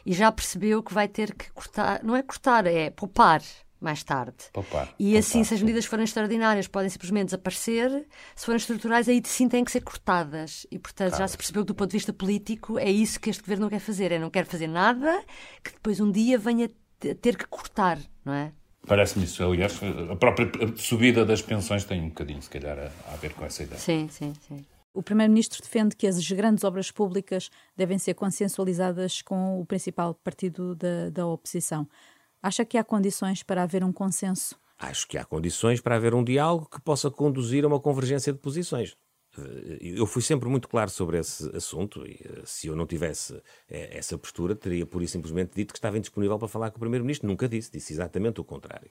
E 0.05 0.13
já 0.13 0.31
percebeu 0.31 0.83
que 0.83 0.93
vai 0.93 1.07
ter 1.07 1.33
que 1.33 1.49
cortar, 1.51 2.03
não 2.03 2.15
é 2.15 2.21
cortar, 2.21 2.67
é 2.67 2.91
poupar 2.91 3.41
mais 3.79 4.03
tarde. 4.03 4.35
Poupar, 4.53 4.93
e 4.99 5.05
poupar, 5.05 5.19
assim, 5.19 5.43
se 5.43 5.53
as 5.53 5.61
medidas 5.61 5.85
forem 5.85 6.03
extraordinárias, 6.03 6.67
podem 6.67 6.89
simplesmente 6.89 7.25
desaparecer. 7.25 8.05
Se 8.35 8.45
forem 8.45 8.57
estruturais, 8.57 9.07
aí 9.07 9.21
sim 9.25 9.47
têm 9.47 9.63
que 9.63 9.71
ser 9.71 9.81
cortadas. 9.81 10.67
E, 10.71 10.77
portanto, 10.77 11.09
claro. 11.09 11.23
já 11.23 11.27
se 11.27 11.37
percebeu 11.37 11.63
que, 11.63 11.67
do 11.67 11.75
ponto 11.75 11.89
de 11.89 11.97
vista 11.97 12.13
político, 12.13 12.77
é 12.77 12.89
isso 12.89 13.19
que 13.19 13.29
este 13.29 13.41
governo 13.41 13.63
não 13.63 13.69
quer 13.69 13.79
fazer. 13.79 14.11
É 14.11 14.19
não 14.19 14.29
quer 14.29 14.45
fazer 14.45 14.67
nada 14.67 15.23
que 15.63 15.71
depois 15.71 15.99
um 15.99 16.11
dia 16.11 16.37
venha 16.37 16.69
ter 16.99 17.37
que 17.37 17.47
cortar, 17.47 17.97
não 18.23 18.33
é? 18.33 18.51
Parece-me 18.87 19.25
isso, 19.25 19.43
aliás, 19.43 19.79
a 20.11 20.15
própria 20.15 20.47
subida 20.75 21.25
das 21.25 21.41
pensões 21.41 21.83
tem 21.85 22.01
um 22.01 22.09
bocadinho, 22.09 22.41
se 22.41 22.49
calhar, 22.49 22.77
a, 22.77 23.13
a 23.13 23.17
ver 23.17 23.33
com 23.33 23.43
essa 23.43 23.63
ideia. 23.63 23.79
Sim, 23.79 24.07
sim, 24.11 24.33
sim. 24.47 24.63
O 24.95 25.03
Primeiro-Ministro 25.03 25.61
defende 25.61 25.93
que 25.93 26.07
as 26.07 26.25
grandes 26.31 26.63
obras 26.63 26.89
públicas 26.89 27.51
devem 27.75 27.99
ser 27.99 28.13
consensualizadas 28.13 29.21
com 29.21 29.59
o 29.59 29.65
principal 29.65 30.13
partido 30.15 30.73
da, 30.73 31.09
da 31.09 31.27
oposição. 31.27 31.85
Acha 32.41 32.63
que 32.63 32.77
há 32.77 32.83
condições 32.83 33.43
para 33.43 33.63
haver 33.63 33.83
um 33.83 33.91
consenso? 33.91 34.57
Acho 34.79 35.05
que 35.05 35.17
há 35.17 35.25
condições 35.25 35.81
para 35.81 35.97
haver 35.97 36.13
um 36.13 36.23
diálogo 36.23 36.69
que 36.69 36.79
possa 36.79 37.11
conduzir 37.11 37.65
a 37.65 37.67
uma 37.67 37.79
convergência 37.79 38.31
de 38.31 38.39
posições. 38.39 38.95
Eh, 39.37 39.79
eu 39.81 40.05
fui 40.05 40.21
sempre 40.21 40.47
muito 40.47 40.69
claro 40.69 40.89
sobre 40.89 41.17
esse 41.19 41.45
assunto 41.53 42.07
e 42.07 42.13
eh, 42.23 42.43
se 42.45 42.67
eu 42.67 42.75
não 42.75 42.85
tivesse 42.85 43.33
eh, 43.69 43.97
essa 43.97 44.17
postura, 44.17 44.55
teria 44.55 44.85
pura 44.85 45.03
e 45.03 45.09
simplesmente 45.09 45.55
dito 45.55 45.73
que 45.73 45.77
estava 45.77 45.97
indisponível 45.97 46.39
para 46.39 46.47
falar 46.47 46.71
com 46.71 46.77
o 46.77 46.79
Primeiro-Ministro. 46.79 47.27
Nunca 47.27 47.49
disse, 47.49 47.69
disse 47.69 47.91
exatamente 47.91 48.39
o 48.39 48.45
contrário. 48.45 48.89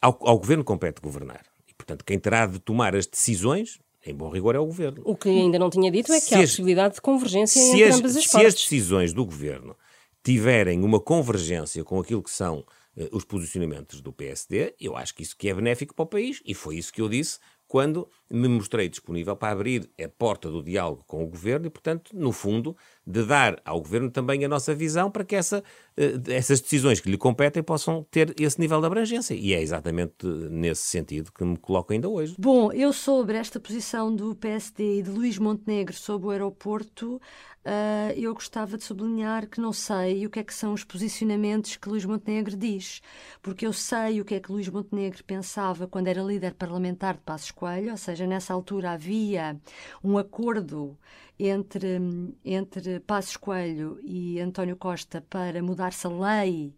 Ao, 0.00 0.16
ao 0.28 0.38
Governo 0.38 0.62
compete 0.62 1.00
governar 1.00 1.42
e, 1.66 1.72
portanto, 1.72 2.04
quem 2.04 2.18
terá 2.18 2.46
de 2.46 2.60
tomar 2.60 2.94
as 2.94 3.06
decisões 3.06 3.80
em 4.04 4.14
bom 4.14 4.30
rigor, 4.30 4.54
é 4.54 4.58
o 4.58 4.66
governo. 4.66 5.02
O 5.04 5.16
que 5.16 5.28
ainda 5.28 5.58
não 5.58 5.68
tinha 5.68 5.90
dito 5.90 6.12
é 6.12 6.20
que 6.20 6.26
se 6.26 6.34
há 6.34 6.38
as, 6.38 6.50
possibilidade 6.50 6.94
de 6.94 7.00
convergência 7.00 7.60
entre 7.60 7.84
as, 7.84 7.96
ambas 7.96 8.16
as 8.16 8.24
se 8.24 8.30
partes. 8.30 8.52
Se 8.52 8.56
as 8.56 8.62
decisões 8.62 9.12
do 9.12 9.24
governo 9.24 9.76
tiverem 10.22 10.82
uma 10.82 11.00
convergência 11.00 11.84
com 11.84 12.00
aquilo 12.00 12.22
que 12.22 12.30
são 12.30 12.58
uh, 12.58 13.08
os 13.12 13.24
posicionamentos 13.24 14.00
do 14.00 14.12
PSD, 14.12 14.74
eu 14.80 14.96
acho 14.96 15.14
que 15.14 15.22
isso 15.22 15.36
que 15.36 15.48
é 15.48 15.54
benéfico 15.54 15.94
para 15.94 16.02
o 16.02 16.06
país, 16.06 16.40
e 16.44 16.54
foi 16.54 16.76
isso 16.76 16.92
que 16.92 17.00
eu 17.00 17.08
disse 17.08 17.38
quando 17.68 18.08
me 18.30 18.48
mostrei 18.48 18.88
disponível 18.88 19.34
para 19.34 19.52
abrir 19.52 19.90
a 20.02 20.08
porta 20.08 20.48
do 20.48 20.62
diálogo 20.62 21.02
com 21.06 21.22
o 21.24 21.26
governo 21.26 21.66
e, 21.66 21.70
portanto, 21.70 22.10
no 22.14 22.32
fundo, 22.32 22.76
de 23.04 23.24
dar 23.24 23.60
ao 23.64 23.80
governo 23.80 24.10
também 24.10 24.44
a 24.44 24.48
nossa 24.48 24.74
visão 24.74 25.10
para 25.10 25.24
que 25.24 25.34
essa, 25.34 25.58
uh, 25.58 26.30
essas 26.30 26.60
decisões 26.60 27.00
que 27.00 27.10
lhe 27.10 27.18
competem 27.18 27.62
possam 27.62 28.06
ter 28.10 28.34
esse 28.40 28.60
nível 28.60 28.80
de 28.80 28.86
abrangência. 28.86 29.34
E 29.34 29.52
é 29.52 29.60
exatamente 29.60 30.26
nesse 30.26 30.82
sentido 30.82 31.32
que 31.32 31.44
me 31.44 31.56
coloco 31.56 31.92
ainda 31.92 32.08
hoje. 32.08 32.34
Bom, 32.38 32.72
eu 32.72 32.92
sobre 32.92 33.36
esta 33.36 33.58
posição 33.58 34.14
do 34.14 34.34
PSD 34.34 34.98
e 34.98 35.02
de 35.02 35.10
Luís 35.10 35.38
Montenegro 35.38 35.96
sobre 35.96 36.28
o 36.28 36.30
aeroporto, 36.30 37.20
uh, 37.64 38.12
eu 38.16 38.32
gostava 38.34 38.76
de 38.76 38.84
sublinhar 38.84 39.48
que 39.48 39.60
não 39.60 39.72
sei 39.72 40.26
o 40.26 40.30
que 40.30 40.38
é 40.38 40.44
que 40.44 40.54
são 40.54 40.72
os 40.72 40.84
posicionamentos 40.84 41.76
que 41.76 41.88
Luís 41.88 42.04
Montenegro 42.04 42.56
diz, 42.56 43.00
porque 43.42 43.66
eu 43.66 43.72
sei 43.72 44.20
o 44.20 44.24
que 44.24 44.34
é 44.34 44.40
que 44.40 44.52
Luís 44.52 44.68
Montenegro 44.68 45.22
pensava 45.24 45.86
quando 45.86 46.08
era 46.08 46.22
líder 46.22 46.54
parlamentar 46.54 47.14
de 47.14 47.20
Passos 47.20 47.50
Coelho, 47.50 47.90
ou 47.90 47.96
seja, 47.96 48.19
nessa 48.26 48.52
altura 48.54 48.92
havia 48.92 49.60
um 50.02 50.18
acordo 50.18 50.98
entre, 51.38 51.98
entre 52.44 53.00
Passos 53.00 53.36
Coelho 53.36 53.98
e 54.02 54.40
António 54.40 54.76
Costa 54.76 55.24
para 55.28 55.62
mudar-se 55.62 56.06
a 56.06 56.10
lei 56.10 56.74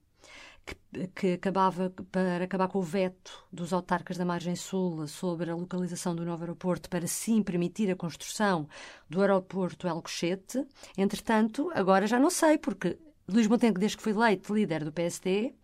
que, 0.65 1.09
que, 1.09 1.33
acabava 1.33 1.93
para 2.11 2.45
acabar 2.45 2.69
com 2.69 2.79
o 2.79 2.83
veto 2.83 3.45
dos 3.53 3.73
autarcas 3.73 4.17
da 4.17 4.25
margem 4.25 4.55
sul 4.55 5.07
sobre 5.09 5.51
a 5.51 5.55
localização 5.55 6.15
do 6.15 6.25
novo 6.25 6.43
aeroporto 6.43 6.89
para 6.89 7.07
sim 7.07 7.43
permitir 7.43 7.91
a 7.91 7.97
construção 7.97 8.69
do 9.09 9.21
aeroporto 9.21 9.89
El 9.89 10.01
Cochete. 10.01 10.65
Entretanto, 10.97 11.71
agora 11.75 12.07
já 12.07 12.19
não 12.19 12.31
sei, 12.31 12.59
porque 12.59 12.99
Luís 13.29 13.47
Montenegro, 13.49 13.81
desde 13.81 13.97
que 13.97 14.03
foi 14.03 14.13
eleito 14.13 14.55
líder 14.55 14.85
do 14.85 14.93
PSD, 14.93 15.55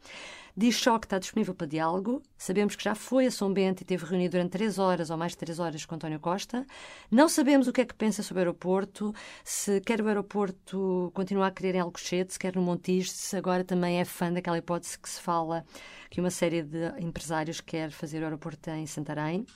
Diz 0.60 0.74
só 0.74 0.98
que 0.98 1.06
está 1.06 1.20
disponível 1.20 1.54
para 1.54 1.68
diálogo. 1.68 2.20
Sabemos 2.36 2.74
que 2.74 2.82
já 2.82 2.92
foi 2.92 3.26
a 3.26 3.30
São 3.30 3.52
Bento 3.52 3.82
e 3.82 3.84
teve 3.84 4.04
reunido 4.04 4.32
durante 4.32 4.50
três 4.50 4.76
horas 4.76 5.08
ou 5.08 5.16
mais 5.16 5.30
de 5.30 5.38
três 5.38 5.60
horas 5.60 5.86
com 5.86 5.94
António 5.94 6.18
Costa. 6.18 6.66
Não 7.08 7.28
sabemos 7.28 7.68
o 7.68 7.72
que 7.72 7.82
é 7.82 7.84
que 7.84 7.94
pensa 7.94 8.24
sobre 8.24 8.40
o 8.40 8.42
aeroporto, 8.46 9.14
se 9.44 9.80
quer 9.82 10.02
o 10.02 10.08
aeroporto 10.08 11.12
continuar 11.14 11.46
a 11.46 11.50
querer 11.52 11.76
em 11.76 11.78
Alcochete, 11.78 12.32
se 12.32 12.40
quer 12.40 12.56
no 12.56 12.62
Montijo, 12.62 13.08
se 13.08 13.36
agora 13.36 13.62
também 13.62 14.00
é 14.00 14.04
fã 14.04 14.32
daquela 14.32 14.58
hipótese 14.58 14.98
que 14.98 15.08
se 15.08 15.20
fala 15.20 15.64
que 16.10 16.20
uma 16.20 16.28
série 16.28 16.64
de 16.64 16.88
empresários 16.98 17.60
quer 17.60 17.92
fazer 17.92 18.20
o 18.22 18.24
aeroporto 18.24 18.68
em 18.70 18.84
Santarém. 18.84 19.46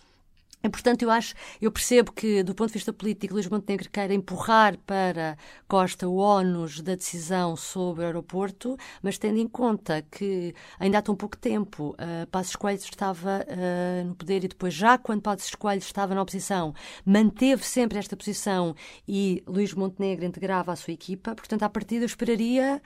E, 0.62 0.68
portanto, 0.68 1.03
eu 1.03 1.11
acho, 1.11 1.35
eu 1.61 1.72
percebo 1.72 2.12
que, 2.12 2.42
do 2.42 2.55
ponto 2.55 2.68
de 2.68 2.75
vista 2.75 2.92
político, 2.92 3.35
Luís 3.35 3.48
Montenegro 3.48 3.90
quer 3.90 4.11
empurrar 4.12 4.79
para 4.87 5.37
Costa 5.66 6.09
o 6.09 6.16
ónus 6.16 6.81
da 6.81 6.94
decisão 6.94 7.57
sobre 7.57 8.05
o 8.05 8.07
aeroporto, 8.07 8.77
mas 9.03 9.18
tendo 9.18 9.38
em 9.38 9.48
conta 9.48 10.03
que 10.11 10.55
ainda 10.79 10.98
há 10.98 11.03
tão 11.03 11.16
pouco 11.16 11.37
tempo 11.37 11.96
uh, 11.98 12.27
Passos 12.29 12.55
Coelho 12.55 12.79
estava 12.79 13.44
uh, 13.44 14.07
no 14.07 14.14
poder 14.14 14.44
e 14.44 14.48
depois, 14.48 14.72
já 14.72 14.96
quando 14.96 15.22
Passos 15.22 15.55
Coelho 15.55 15.81
estava 15.81 16.14
na 16.14 16.22
oposição, 16.22 16.75
manteve 17.05 17.64
sempre 17.64 17.98
esta 17.98 18.16
posição 18.16 18.75
e 19.07 19.42
Luís 19.46 19.75
Montenegro 19.75 20.25
integrava 20.25 20.72
a 20.72 20.77
sua 20.77 20.92
equipa, 20.92 21.35
portanto, 21.35 21.64
à 21.64 21.68
partida 21.68 22.05
eu 22.05 22.07
esperaria 22.07 22.81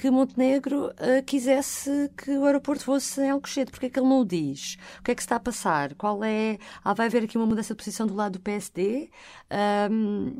que 0.00 0.10
Montenegro 0.10 0.86
uh, 0.86 1.22
quisesse 1.26 2.10
que 2.16 2.30
o 2.30 2.46
aeroporto 2.46 2.82
fosse 2.84 3.20
em 3.20 3.28
Alcochete. 3.28 3.70
Porque 3.70 3.84
é 3.84 3.90
que 3.90 3.98
ele 4.00 4.08
não 4.08 4.20
o 4.20 4.24
diz? 4.24 4.78
O 4.98 5.02
que 5.02 5.10
é 5.10 5.14
que 5.14 5.20
está 5.20 5.36
a 5.36 5.40
passar? 5.40 5.94
Qual 5.94 6.24
é... 6.24 6.58
Ah, 6.82 6.94
vai 6.94 7.06
haver 7.06 7.19
haver 7.20 7.24
aqui 7.24 7.36
uma 7.36 7.46
mudança 7.46 7.74
de 7.74 7.78
posição 7.78 8.06
do 8.06 8.14
lado 8.14 8.32
do 8.32 8.40
PSD. 8.40 9.10
Um, 9.90 10.34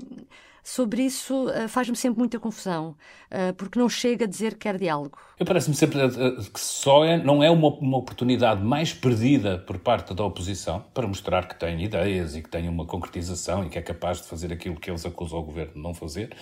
sobre 0.62 1.02
isso 1.02 1.46
uh, 1.46 1.68
faz-me 1.68 1.96
sempre 1.96 2.18
muita 2.18 2.38
confusão, 2.38 2.94
uh, 3.30 3.54
porque 3.54 3.78
não 3.78 3.88
chega 3.88 4.24
a 4.24 4.28
dizer 4.28 4.52
que 4.52 4.60
quer 4.60 4.76
diálogo. 4.76 5.18
Parece-me 5.44 5.74
sempre 5.74 6.04
uh, 6.04 6.36
que 6.50 6.60
só 6.60 7.04
é, 7.04 7.22
não 7.22 7.42
é 7.42 7.50
uma, 7.50 7.68
uma, 7.68 7.96
oportunidade 7.96 8.62
mais 8.62 8.92
perdida 8.92 9.58
por 9.58 9.78
parte 9.78 10.12
da 10.14 10.24
oposição 10.24 10.84
para 10.92 11.06
mostrar 11.06 11.48
que 11.48 11.58
tem 11.58 11.82
ideias 11.82 12.36
e 12.36 12.42
que 12.42 12.48
tem 12.48 12.68
uma 12.68 12.84
concretização 12.84 13.64
e 13.64 13.70
que 13.70 13.78
é 13.78 13.82
capaz 13.82 14.20
de 14.20 14.28
fazer 14.28 14.52
aquilo 14.52 14.76
que 14.76 14.90
eles 14.90 15.04
acusam 15.06 15.38
o 15.38 15.42
governo 15.42 15.74
de 15.74 15.80
não 15.80 15.94
fazer, 15.94 16.36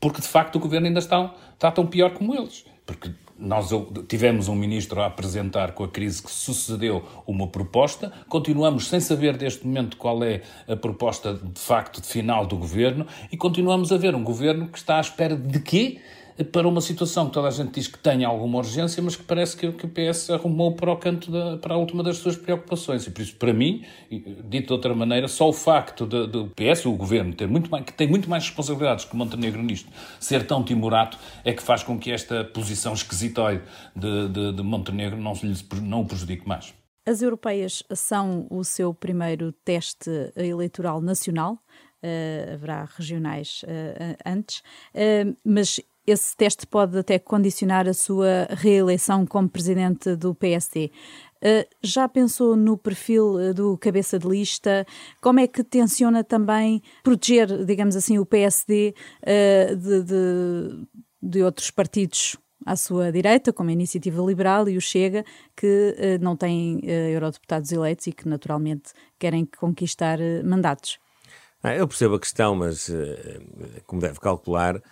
porque 0.00 0.20
de 0.20 0.28
facto 0.28 0.56
o 0.56 0.58
governo 0.58 0.86
ainda 0.86 0.98
está, 0.98 1.34
está 1.54 1.70
tão 1.70 1.86
pior 1.86 2.10
como 2.10 2.34
eles. 2.34 2.64
Porque 2.84 3.10
nós 3.38 3.68
tivemos 4.08 4.48
um 4.48 4.54
ministro 4.54 5.00
a 5.00 5.06
apresentar 5.06 5.72
com 5.72 5.84
a 5.84 5.88
crise 5.88 6.22
que 6.22 6.30
sucedeu 6.30 7.04
uma 7.26 7.46
proposta, 7.46 8.12
continuamos 8.28 8.88
sem 8.88 8.98
saber 8.98 9.36
deste 9.36 9.66
momento 9.66 9.96
qual 9.96 10.22
é 10.24 10.42
a 10.66 10.76
proposta 10.76 11.34
de 11.34 11.60
facto 11.60 12.00
de 12.00 12.06
final 12.06 12.46
do 12.46 12.56
governo 12.56 13.06
e 13.30 13.36
continuamos 13.36 13.92
a 13.92 13.98
ver 13.98 14.14
um 14.14 14.24
governo 14.24 14.68
que 14.68 14.78
está 14.78 14.96
à 14.96 15.00
espera 15.00 15.36
de 15.36 15.60
quê? 15.60 16.00
Para 16.44 16.68
uma 16.68 16.80
situação 16.80 17.26
que 17.26 17.32
toda 17.32 17.48
a 17.48 17.50
gente 17.50 17.72
diz 17.72 17.86
que 17.86 17.98
tem 17.98 18.24
alguma 18.24 18.58
urgência, 18.58 19.02
mas 19.02 19.16
que 19.16 19.22
parece 19.22 19.56
que, 19.56 19.72
que 19.72 19.86
o 19.86 19.88
PS 19.88 20.30
arrumou 20.30 20.74
para 20.74 20.92
o 20.92 20.96
canto 20.96 21.30
da, 21.30 21.56
para 21.56 21.74
a 21.74 21.78
última 21.78 22.02
das 22.02 22.18
suas 22.18 22.36
preocupações. 22.36 23.06
E 23.06 23.10
por 23.10 23.22
isso, 23.22 23.36
para 23.36 23.52
mim, 23.52 23.84
dito 24.44 24.66
de 24.66 24.72
outra 24.72 24.94
maneira, 24.94 25.28
só 25.28 25.48
o 25.48 25.52
facto 25.52 26.04
do 26.04 26.48
PS, 26.48 26.84
o 26.86 26.92
governo, 26.92 27.32
ter 27.32 27.48
muito 27.48 27.70
mais, 27.70 27.84
que 27.84 27.92
tem 27.92 28.06
muito 28.06 28.28
mais 28.28 28.44
responsabilidades 28.44 29.04
que 29.06 29.16
Montenegro 29.16 29.62
nisto, 29.62 29.90
ser 30.20 30.46
tão 30.46 30.62
timorato, 30.62 31.18
é 31.44 31.52
que 31.52 31.62
faz 31.62 31.82
com 31.82 31.98
que 31.98 32.10
esta 32.10 32.44
posição 32.44 32.92
esquisitóide 32.92 33.62
de, 33.94 34.28
de, 34.28 34.52
de 34.52 34.62
Montenegro 34.62 35.18
não, 35.18 35.32
lhe, 35.32 35.54
não 35.80 36.02
o 36.02 36.06
prejudique 36.06 36.46
mais. 36.46 36.74
As 37.08 37.22
europeias 37.22 37.82
são 37.94 38.46
o 38.50 38.64
seu 38.64 38.92
primeiro 38.92 39.52
teste 39.64 40.10
eleitoral 40.36 41.00
nacional. 41.00 41.58
haverá 42.52 42.84
regionais 42.84 43.64
antes, 44.24 44.62
mas 45.44 45.80
esse 46.06 46.36
teste 46.36 46.66
pode 46.66 46.98
até 46.98 47.18
condicionar 47.18 47.88
a 47.88 47.94
sua 47.94 48.46
reeleição 48.50 49.26
como 49.26 49.48
presidente 49.48 50.14
do 50.14 50.34
PSD. 50.34 50.90
Uh, 51.36 51.68
já 51.82 52.08
pensou 52.08 52.56
no 52.56 52.78
perfil 52.78 53.34
uh, 53.34 53.52
do 53.52 53.76
cabeça 53.76 54.18
de 54.18 54.26
lista? 54.26 54.86
Como 55.20 55.38
é 55.38 55.46
que 55.46 55.62
tenciona 55.62 56.24
também 56.24 56.82
proteger, 57.02 57.64
digamos 57.64 57.94
assim, 57.94 58.18
o 58.18 58.24
PSD 58.24 58.94
uh, 59.22 59.76
de, 59.76 60.02
de, 60.02 60.86
de, 61.22 61.42
outros 61.42 61.70
partidos 61.70 62.36
à 62.64 62.74
sua 62.74 63.12
direita, 63.12 63.52
como 63.52 63.68
a 63.68 63.72
Iniciativa 63.72 64.22
Liberal 64.22 64.68
e 64.68 64.78
o 64.78 64.80
Chega, 64.80 65.24
que 65.54 66.18
não 66.20 66.34
têm 66.34 66.80
eurodeputados 66.84 67.70
eleitos 67.70 68.08
e 68.08 68.12
que 68.12 68.26
naturalmente 68.28 68.92
querem 69.18 69.44
conquistar 69.44 70.18
mandatos? 70.42 70.98
Ah, 71.62 71.76
eu 71.76 71.86
percebo 71.86 72.16
a 72.16 72.20
questão, 72.20 72.56
mas 72.56 72.90
como 73.86 74.00
deve 74.00 74.18
calcular, 74.18 74.82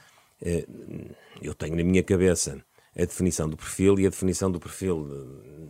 eu 1.42 1.54
tenho 1.54 1.76
na 1.76 1.82
minha 1.82 2.02
cabeça 2.02 2.62
a 2.96 3.00
definição 3.00 3.48
do 3.48 3.56
perfil 3.56 3.98
e 3.98 4.06
a 4.06 4.10
definição 4.10 4.50
do 4.50 4.60
perfil 4.60 5.04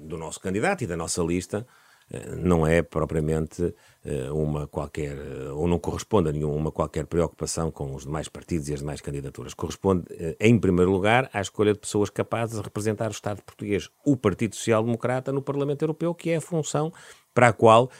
do 0.02 0.18
nosso 0.18 0.40
candidato 0.40 0.82
e 0.82 0.86
da 0.86 0.96
nossa 0.96 1.22
lista 1.22 1.66
eh, 2.10 2.36
não 2.36 2.66
é 2.66 2.82
propriamente 2.82 3.74
eh, 4.04 4.30
uma 4.30 4.66
qualquer, 4.66 5.16
eh, 5.16 5.50
ou 5.50 5.66
não 5.66 5.78
corresponde 5.78 6.28
a 6.28 6.32
nenhuma 6.32 6.70
qualquer 6.70 7.06
preocupação 7.06 7.70
com 7.70 7.94
os 7.94 8.04
demais 8.04 8.28
partidos 8.28 8.68
e 8.68 8.74
as 8.74 8.80
demais 8.80 9.00
candidaturas. 9.00 9.54
Corresponde, 9.54 10.04
em 10.38 10.58
primeiro 10.58 10.90
lugar, 10.90 11.30
à 11.32 11.40
escolha 11.40 11.72
de 11.72 11.78
pessoas 11.78 12.10
capazes 12.10 12.56
de 12.56 12.62
representar 12.62 13.08
o 13.08 13.12
Estado 13.12 13.42
português, 13.42 13.88
o 14.04 14.16
Partido 14.16 14.54
Social 14.54 14.82
Democrata 14.84 15.32
no 15.32 15.40
Parlamento 15.40 15.82
Europeu, 15.82 16.14
que 16.14 16.30
é 16.30 16.36
a 16.36 16.40
função 16.40 16.92
para 17.32 17.48
a 17.48 17.52
qual 17.52 17.90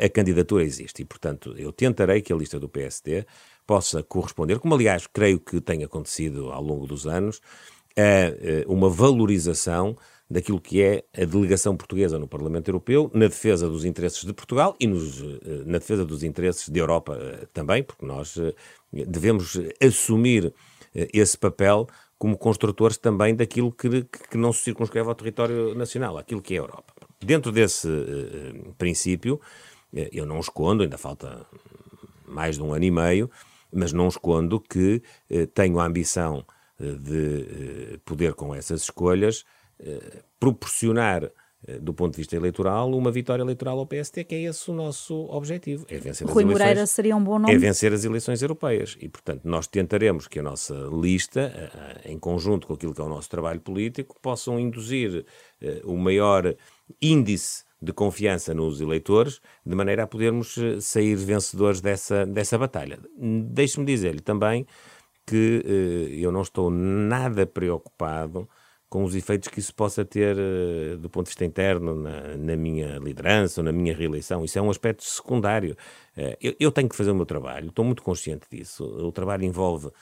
a 0.00 0.08
candidatura 0.08 0.62
existe. 0.62 1.02
E, 1.02 1.04
portanto, 1.04 1.52
eu 1.58 1.72
tentarei 1.72 2.22
que 2.22 2.32
a 2.32 2.36
lista 2.36 2.60
do 2.60 2.68
PSD 2.68 3.26
possa 3.66 4.02
corresponder, 4.02 4.58
como 4.58 4.74
aliás 4.74 5.06
creio 5.06 5.40
que 5.40 5.60
tem 5.60 5.84
acontecido 5.84 6.50
ao 6.50 6.62
longo 6.62 6.86
dos 6.86 7.06
anos, 7.06 7.40
a 7.96 8.70
uma 8.70 8.90
valorização 8.90 9.96
daquilo 10.28 10.60
que 10.60 10.82
é 10.82 11.04
a 11.16 11.24
delegação 11.24 11.76
portuguesa 11.76 12.18
no 12.18 12.26
Parlamento 12.26 12.68
Europeu, 12.68 13.10
na 13.12 13.26
defesa 13.26 13.68
dos 13.68 13.84
interesses 13.84 14.24
de 14.24 14.32
Portugal 14.32 14.74
e 14.80 14.86
nos, 14.86 15.20
eh, 15.20 15.62
na 15.66 15.78
defesa 15.78 16.04
dos 16.04 16.22
interesses 16.22 16.68
da 16.68 16.78
Europa 16.78 17.16
eh, 17.20 17.46
também, 17.52 17.82
porque 17.82 18.06
nós 18.06 18.36
eh, 18.36 18.54
devemos 19.06 19.60
assumir 19.80 20.52
esse 21.12 21.36
papel 21.36 21.88
como 22.16 22.38
construtores 22.38 22.96
também 22.96 23.34
daquilo 23.34 23.72
que, 23.72 24.04
que 24.04 24.36
não 24.36 24.52
se 24.52 24.62
circunscreve 24.62 25.08
ao 25.08 25.14
território 25.14 25.74
nacional, 25.74 26.16
aquilo 26.16 26.40
que 26.40 26.54
é 26.54 26.58
a 26.58 26.62
Europa. 26.62 26.94
Dentro 27.20 27.50
desse 27.50 27.88
princípio, 28.78 29.40
eu 29.92 30.24
não 30.24 30.38
escondo, 30.38 30.84
ainda 30.84 30.96
falta 30.96 31.44
mais 32.26 32.56
de 32.56 32.62
um 32.62 32.72
ano 32.72 32.84
e 32.84 32.90
meio, 32.92 33.28
mas 33.74 33.92
não 33.92 34.08
escondo 34.08 34.60
que 34.60 35.02
tenho 35.54 35.78
a 35.78 35.86
ambição 35.86 36.44
de 36.78 37.98
poder, 38.04 38.34
com 38.34 38.54
essas 38.54 38.82
escolhas, 38.82 39.44
eh, 39.78 40.22
proporcionar 40.38 41.30
eh, 41.66 41.78
do 41.78 41.92
ponto 41.92 42.12
de 42.12 42.18
vista 42.18 42.36
eleitoral, 42.36 42.90
uma 42.92 43.10
vitória 43.10 43.42
eleitoral 43.42 43.78
ao 43.78 43.86
PST, 43.86 44.22
que 44.24 44.34
é 44.34 44.42
esse 44.42 44.70
o 44.70 44.74
nosso 44.74 45.14
objetivo. 45.30 45.84
É 45.88 45.98
vencer 45.98 46.26
Rui 46.26 46.44
as 46.44 46.50
Moreira 46.50 46.72
eleições, 46.72 46.90
seria 46.90 47.16
um 47.16 47.24
bom 47.24 47.38
nome? 47.38 47.52
É 47.52 47.58
vencer 47.58 47.92
as 47.92 48.04
eleições 48.04 48.40
europeias. 48.40 48.96
E, 49.00 49.08
portanto, 49.08 49.42
nós 49.44 49.66
tentaremos 49.66 50.28
que 50.28 50.38
a 50.38 50.42
nossa 50.42 50.74
lista, 50.92 51.40
eh, 51.40 52.12
em 52.12 52.18
conjunto 52.18 52.66
com 52.66 52.74
aquilo 52.74 52.94
que 52.94 53.00
é 53.00 53.04
o 53.04 53.08
nosso 53.08 53.28
trabalho 53.28 53.60
político, 53.60 54.16
possam 54.22 54.60
induzir 54.60 55.24
o 55.84 55.96
maior 55.96 56.54
índice 57.00 57.63
de 57.84 57.92
confiança 57.92 58.54
nos 58.54 58.80
eleitores, 58.80 59.40
de 59.64 59.74
maneira 59.74 60.04
a 60.04 60.06
podermos 60.06 60.56
sair 60.80 61.14
vencedores 61.16 61.80
dessa, 61.80 62.26
dessa 62.26 62.58
batalha. 62.58 62.98
Deixe-me 63.18 63.84
dizer-lhe 63.84 64.20
também 64.20 64.66
que 65.26 65.64
eu 66.20 66.32
não 66.32 66.42
estou 66.42 66.70
nada 66.70 67.46
preocupado 67.46 68.48
com 68.94 69.02
os 69.02 69.16
efeitos 69.16 69.48
que 69.48 69.58
isso 69.58 69.74
possa 69.74 70.04
ter 70.04 70.36
uh, 70.36 70.96
do 70.98 71.10
ponto 71.10 71.24
de 71.24 71.30
vista 71.30 71.44
interno 71.44 71.96
na, 71.96 72.36
na, 72.36 72.56
minha 72.56 72.96
liderança 72.98 73.60
ou 73.60 73.64
na 73.64 73.72
minha 73.72 73.92
reeleição. 73.92 74.44
Isso 74.44 74.56
é 74.56 74.62
um 74.62 74.70
aspecto 74.70 75.02
secundário. 75.02 75.76
Uh, 76.16 76.36
eu, 76.40 76.54
eu, 76.60 76.70
tenho 76.70 76.88
que 76.88 76.94
fazer 76.94 77.10
o 77.10 77.14
meu 77.14 77.26
trabalho, 77.26 77.70
estou 77.70 77.84
muito 77.84 78.04
consciente 78.04 78.46
disso. 78.48 78.84
O 78.84 79.10
trabalho 79.10 79.42
envolve 79.42 79.88
uh, 79.88 79.92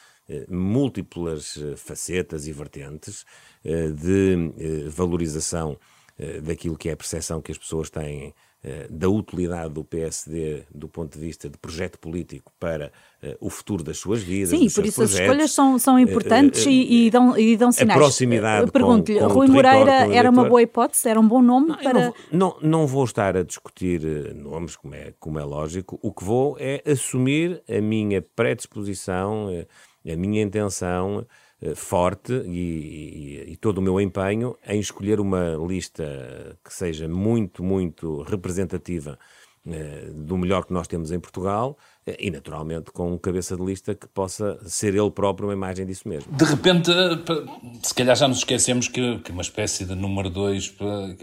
múltiplas 0.55 1.59
facetas 1.77 2.47
e 2.47 2.53
vertentes 2.53 3.25
de 3.65 4.89
valorização 4.91 5.79
daquilo 6.43 6.77
que 6.77 6.89
é 6.89 6.93
a 6.93 6.97
percepção 6.97 7.41
que 7.41 7.53
as 7.53 7.59
pessoas 7.59 7.91
têm 7.91 8.35
eh, 8.65 8.87
da 8.89 9.09
utilidade 9.09 9.75
do 9.75 9.83
PSD 9.83 10.63
do 10.73 10.87
ponto 10.89 11.19
de 11.19 11.27
vista 11.27 11.51
de 11.51 11.59
projeto 11.59 11.99
político 11.99 12.53
para 12.61 12.93
uh, 13.21 13.35
o 13.41 13.51
futuro 13.51 13.83
das 13.83 13.99
suas 13.99 14.23
vidas. 14.23 14.51
Sim, 14.51 14.71
por 14.71 14.87
isso 14.87 15.01
projetos. 15.01 15.15
as 15.15 15.21
escolhas 15.21 15.51
são, 15.51 15.79
são 15.81 15.99
importantes 15.99 16.65
uh, 16.65 16.69
uh, 16.69 16.71
e, 16.71 17.07
e, 17.07 17.11
dão, 17.11 17.37
e 17.37 17.57
dão 17.57 17.73
sinais. 17.73 17.99
A 17.99 18.01
proximidade 18.01 18.71
Pergunto-lhe, 18.71 19.19
Rui 19.19 19.49
Moreira 19.49 20.15
era 20.15 20.31
uma 20.31 20.45
boa 20.45 20.63
hipótese, 20.63 21.09
era 21.09 21.19
um 21.19 21.27
bom 21.27 21.43
nome 21.43 21.71
não, 21.71 21.77
para... 21.77 22.05
Não, 22.05 22.15
não, 22.31 22.57
não, 22.63 22.87
vou 22.87 23.05
estar 23.05 23.37
a 23.37 23.43
discutir 23.43 24.01
nomes, 24.37 24.77
como 24.77 24.95
é, 24.95 25.13
como 25.19 25.41
é 25.41 25.45
lógico. 25.45 25.99
O 26.01 26.13
que 26.13 26.23
vou 26.23 26.57
é 26.61 26.85
assumir 26.89 27.61
a 27.69 27.81
minha 27.81 28.23
predisposição, 28.23 29.49
a 30.07 30.17
minha 30.17 30.41
intenção 30.41 31.21
eh, 31.21 31.27
forte 31.75 32.33
e, 32.33 33.45
e, 33.47 33.53
e, 33.53 33.57
todo 33.57 33.79
o 33.79 33.83
meu 33.83 34.01
empenho 34.01 34.57
em 34.67 34.81
escolher 34.81 35.21
uma 35.21 35.57
lista 35.67 36.59
que 36.65 36.73
seja 36.73 37.09
muito, 37.09 37.63
muito 37.63 38.23
representativa 38.23 39.19
eh, 39.65 40.11
do 40.13 40.37
melhor 40.37 40.65
que 40.65 40.73
nós 40.73 40.89
temos 40.89 41.13
em 41.13 41.21
Portugal 41.21 41.79
eh, 42.05 42.17
e, 42.19 42.33
naturalmente, 42.33 42.91
com 42.91 43.13
um 43.13 43.17
cabeça 43.17 43.57
de 43.57 43.63
lista 43.63 43.95
que 43.95 44.09
possa 44.09 44.59
ser 44.69 44.93
ele 44.93 45.09
próprio 45.09 45.47
uma 45.47 45.55
imagem 45.55 45.87
disso 45.87 46.09
mesmo. 46.09 46.37
De 46.37 46.45
repente, 46.45 46.91
se 47.81 47.95
calhar 47.95 48.17
já 48.17 48.27
nos 48.27 48.39
esquecemos 48.39 48.89
que, 48.89 49.21
que 49.21 49.31
uma 49.31 49.43
espécie 49.43 49.85
de 49.85 49.95
número 49.95 50.29
2 50.29 50.75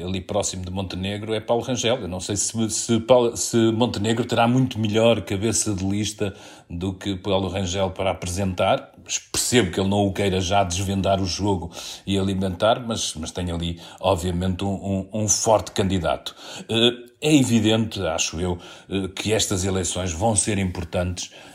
ali 0.01 0.21
próximo 0.21 0.63
de 0.63 0.71
Montenegro 0.71 1.33
é 1.33 1.41
Paulo 1.41 1.63
Rangel. 1.63 1.97
Eu 1.97 2.07
não 2.07 2.21
sei 2.21 2.37
se, 2.37 2.69
se, 2.69 3.03
se 3.35 3.57
Montenegro 3.73 4.23
terá 4.23 4.47
muito 4.47 4.79
melhor 4.79 5.19
cabeça 5.21 5.73
de 5.73 5.85
lista 5.85 6.33
do 6.69 6.93
que 6.93 7.15
Paulo 7.15 7.47
Rangel 7.47 7.91
para 7.91 8.11
apresentar. 8.11 8.91
Percebo 9.31 9.71
que 9.71 9.79
ele 9.79 9.89
não 9.89 10.05
o 10.05 10.13
queira 10.13 10.39
já 10.39 10.63
desvendar 10.63 11.19
o 11.19 11.25
jogo 11.25 11.71
e 12.05 12.17
alimentar, 12.17 12.79
mas, 12.85 13.15
mas 13.15 13.31
tem 13.31 13.51
ali, 13.51 13.79
obviamente, 13.99 14.63
um, 14.63 15.07
um, 15.13 15.23
um 15.23 15.27
forte 15.27 15.71
candidato. 15.71 16.35
Uh, 16.69 17.09
é 17.21 17.35
evidente, 17.35 18.01
acho 18.01 18.39
eu, 18.39 18.57
eh, 18.89 19.09
que 19.13 19.33
estas 19.33 19.65
eleições 19.65 20.13
vão 20.13 20.37
ser 20.37 20.57
importantes 20.57 21.31
eh, 21.33 21.48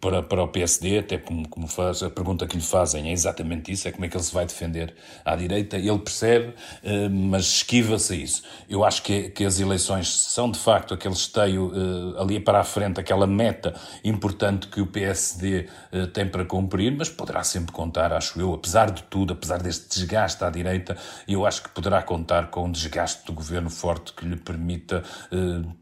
para, 0.00 0.22
para 0.22 0.42
o 0.42 0.48
PSD, 0.48 0.98
até 0.98 1.18
como, 1.18 1.48
como 1.48 1.66
faz, 1.66 2.02
a 2.02 2.10
pergunta 2.10 2.46
que 2.46 2.56
lhe 2.56 2.62
fazem 2.62 3.08
é 3.08 3.12
exatamente 3.12 3.72
isso, 3.72 3.88
é 3.88 3.92
como 3.92 4.04
é 4.04 4.08
que 4.08 4.16
ele 4.16 4.24
se 4.24 4.32
vai 4.32 4.46
defender 4.46 4.94
à 5.24 5.34
direita. 5.34 5.76
Ele 5.76 5.98
percebe, 5.98 6.54
eh, 6.82 7.08
mas 7.08 7.46
esquiva-se 7.46 8.12
a 8.12 8.16
isso. 8.16 8.42
Eu 8.68 8.84
acho 8.84 9.02
que, 9.02 9.30
que 9.30 9.44
as 9.44 9.58
eleições 9.58 10.08
são, 10.08 10.50
de 10.50 10.58
facto, 10.58 10.94
aquele 10.94 11.14
esteio 11.14 11.72
ali 12.18 12.38
para 12.40 12.60
a 12.60 12.64
frente, 12.64 13.00
aquela 13.00 13.26
meta 13.26 13.74
importante 14.04 14.68
que 14.68 14.80
o 14.80 14.86
PSD 14.86 15.68
tem 16.12 16.26
para 16.28 16.44
cumprir, 16.44 16.94
mas 16.96 17.08
poderá 17.08 17.42
sempre 17.42 17.72
contar, 17.72 18.12
acho 18.12 18.40
eu, 18.40 18.54
apesar 18.54 18.90
de 18.90 19.02
tudo, 19.04 19.32
apesar 19.32 19.62
deste 19.62 19.88
desgaste 19.98 20.42
à 20.44 20.50
direita, 20.50 20.96
eu 21.26 21.46
acho 21.46 21.62
que 21.62 21.68
poderá 21.70 22.02
contar 22.02 22.50
com 22.50 22.64
um 22.64 22.70
desgaste 22.70 23.24
do 23.26 23.32
governo 23.32 23.70
forte 23.70 24.12
que 24.12 24.24
lhe 24.24 24.36
permita 24.36 25.02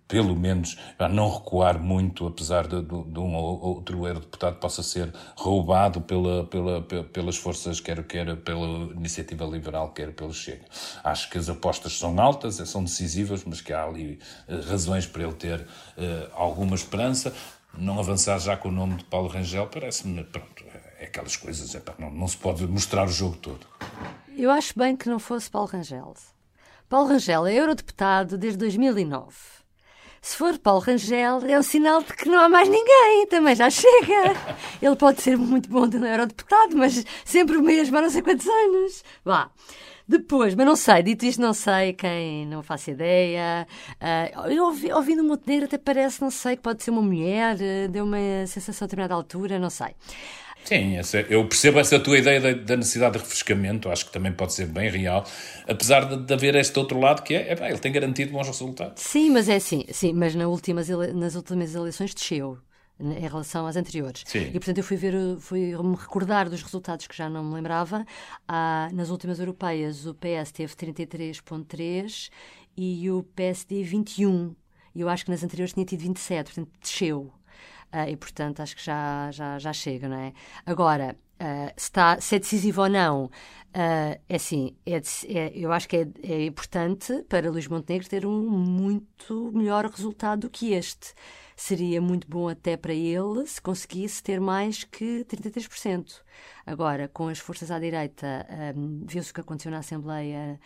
pelo 0.06 0.36
menos, 0.36 0.76
não 1.10 1.28
recuar 1.30 1.80
muito, 1.80 2.26
apesar 2.26 2.66
de, 2.66 2.80
de, 2.82 3.04
de 3.04 3.18
um 3.18 3.33
ou 3.34 3.60
outro 3.62 4.06
eurodeputado 4.06 4.56
possa 4.56 4.82
ser 4.82 5.12
roubado 5.36 6.00
pela, 6.00 6.44
pela, 6.46 6.82
pelas 6.82 7.36
forças, 7.36 7.80
quer, 7.80 8.02
quer 8.04 8.36
pela 8.36 8.92
iniciativa 8.92 9.44
liberal, 9.44 9.90
quer 9.90 10.12
pelo 10.12 10.32
Chega. 10.32 10.64
Acho 11.02 11.30
que 11.30 11.38
as 11.38 11.48
apostas 11.48 11.98
são 11.98 12.18
altas, 12.20 12.56
são 12.68 12.84
decisivas, 12.84 13.44
mas 13.44 13.60
que 13.60 13.72
há 13.72 13.84
ali 13.84 14.18
uh, 14.48 14.60
razões 14.68 15.06
para 15.06 15.22
ele 15.22 15.34
ter 15.34 15.60
uh, 15.60 15.66
alguma 16.32 16.74
esperança. 16.74 17.34
Não 17.76 17.98
avançar 17.98 18.38
já 18.38 18.56
com 18.56 18.68
o 18.68 18.72
nome 18.72 18.96
de 18.96 19.04
Paulo 19.04 19.28
Rangel 19.28 19.66
parece-me, 19.66 20.22
pronto, 20.24 20.64
é 20.98 21.04
aquelas 21.06 21.36
coisas, 21.36 21.74
é, 21.74 21.82
não, 21.98 22.10
não 22.10 22.28
se 22.28 22.36
pode 22.36 22.66
mostrar 22.66 23.04
o 23.04 23.08
jogo 23.08 23.36
todo. 23.36 23.66
Eu 24.36 24.50
acho 24.50 24.78
bem 24.78 24.96
que 24.96 25.08
não 25.08 25.18
fosse 25.18 25.50
Paulo 25.50 25.68
Rangel. 25.68 26.14
Paulo 26.88 27.08
Rangel 27.08 27.46
é 27.46 27.54
eurodeputado 27.54 28.38
desde 28.38 28.58
2009 28.58 29.63
se 30.24 30.38
for 30.38 30.58
Paulo 30.58 30.80
Rangel, 30.80 31.44
é 31.46 31.58
um 31.58 31.62
sinal 31.62 32.02
de 32.02 32.14
que 32.14 32.30
não 32.30 32.40
há 32.40 32.48
mais 32.48 32.66
ninguém, 32.66 33.26
também 33.26 33.54
já 33.54 33.68
chega. 33.68 34.34
Ele 34.80 34.96
pode 34.96 35.20
ser 35.20 35.36
muito 35.36 35.68
bom 35.68 35.86
de 35.86 35.98
eurodeputado, 35.98 36.74
mas 36.78 37.04
sempre 37.26 37.58
o 37.58 37.62
mesmo 37.62 37.94
há 37.98 38.00
não 38.00 38.08
sei 38.08 38.22
quantos 38.22 38.46
anos. 38.46 39.04
Vá. 39.22 39.50
Depois, 40.08 40.54
mas 40.54 40.66
não 40.66 40.76
sei, 40.76 41.02
dito 41.02 41.26
isto, 41.26 41.42
não 41.42 41.52
sei 41.52 41.92
quem, 41.92 42.46
não 42.46 42.62
faço 42.62 42.90
ideia. 42.90 43.66
Uh, 44.00 44.50
eu 44.50 44.64
ouvi, 44.64 44.90
ouvindo 44.90 45.22
o 45.22 45.26
Montenegro 45.26 45.66
até 45.66 45.76
parece, 45.76 46.22
não 46.22 46.30
sei, 46.30 46.56
que 46.56 46.62
pode 46.62 46.82
ser 46.82 46.90
uma 46.90 47.02
mulher, 47.02 47.56
uh, 47.56 47.88
deu 47.90 48.04
uma 48.06 48.46
sensação 48.46 48.84
a 48.84 48.86
determinada 48.86 49.14
altura, 49.14 49.58
não 49.58 49.70
sei. 49.70 49.94
Sim, 50.64 50.96
essa, 50.96 51.20
eu 51.20 51.46
percebo 51.46 51.78
essa 51.78 52.00
tua 52.00 52.18
ideia 52.18 52.40
da, 52.40 52.52
da, 52.52 52.76
necessidade 52.76 53.12
de 53.12 53.18
refrescamento, 53.18 53.90
acho 53.90 54.06
que 54.06 54.12
também 54.12 54.32
pode 54.32 54.54
ser 54.54 54.66
bem 54.66 54.90
real, 54.90 55.24
apesar 55.68 56.04
de, 56.04 56.24
de 56.24 56.32
haver 56.32 56.54
este 56.54 56.78
outro 56.78 56.98
lado 56.98 57.22
que 57.22 57.34
é, 57.34 57.52
é 57.52 57.68
ele 57.68 57.78
tem 57.78 57.92
garantido 57.92 58.32
bons 58.32 58.46
resultados. 58.46 59.02
Sim, 59.02 59.30
mas 59.30 59.48
é 59.48 59.56
assim, 59.56 59.84
sim, 59.92 60.12
mas 60.12 60.34
na 60.34 60.48
últimas, 60.48 60.88
nas 60.88 61.34
últimas 61.34 61.74
eleições 61.74 62.14
desceu. 62.14 62.58
em 62.98 63.28
relação 63.28 63.66
às 63.66 63.76
anteriores. 63.76 64.22
Sim. 64.26 64.48
E 64.48 64.52
portanto 64.52 64.78
eu 64.78 64.84
fui 64.84 64.96
ver, 64.96 65.14
fui 65.38 65.76
me 65.76 65.96
recordar 65.96 66.48
dos 66.48 66.62
resultados 66.62 67.06
que 67.06 67.16
já 67.16 67.28
não 67.28 67.44
me 67.44 67.54
lembrava. 67.54 68.06
Ah, 68.48 68.88
nas 68.92 69.10
últimas 69.10 69.38
europeias 69.38 70.06
o 70.06 70.14
PS 70.14 70.52
teve 70.52 70.74
33.3 70.74 72.30
e 72.76 73.10
o 73.10 73.22
PSD 73.34 73.82
21. 73.82 74.54
E 74.94 75.00
eu 75.00 75.08
acho 75.08 75.24
que 75.24 75.30
nas 75.30 75.42
anteriores 75.42 75.74
tinha 75.74 75.84
tido 75.84 76.00
27, 76.00 76.52
portanto 76.52 76.70
desceu. 76.80 77.32
Ah, 77.96 78.10
e 78.10 78.16
portanto 78.16 78.58
acho 78.60 78.74
que 78.74 78.84
já, 78.84 79.30
já, 79.30 79.56
já 79.56 79.72
chega, 79.72 80.08
não 80.08 80.16
é? 80.18 80.32
Agora, 80.66 81.16
Uh, 81.34 81.66
se, 81.76 81.88
está, 81.88 82.20
se 82.20 82.36
é 82.36 82.38
decisivo 82.38 82.82
ou 82.82 82.88
não, 82.88 83.24
uh, 83.24 83.30
é 83.74 84.36
assim, 84.36 84.76
é, 84.86 85.02
é, 85.26 85.52
eu 85.52 85.72
acho 85.72 85.88
que 85.88 85.96
é, 85.96 86.08
é, 86.22 86.46
importante 86.46 87.24
para 87.28 87.50
Luís 87.50 87.66
Montenegro 87.66 88.08
ter 88.08 88.24
um 88.24 88.48
muito 88.48 89.50
melhor 89.52 89.84
resultado 89.84 90.42
do 90.42 90.48
que 90.48 90.72
este. 90.72 91.12
Seria 91.56 92.00
muito 92.00 92.28
bom 92.28 92.48
até 92.48 92.76
para 92.76 92.94
ele 92.94 93.46
se 93.48 93.60
conseguisse 93.60 94.22
ter 94.22 94.40
mais 94.40 94.84
que 94.84 95.24
33%. 95.24 96.22
Agora, 96.64 97.08
com 97.08 97.26
as 97.28 97.40
forças 97.40 97.70
à 97.70 97.80
direita, 97.80 98.46
um, 98.76 99.04
viu-se 99.04 99.32
o 99.32 99.34
que 99.34 99.40
aconteceu 99.40 99.72
na 99.72 99.78
Assembleia 99.78 100.58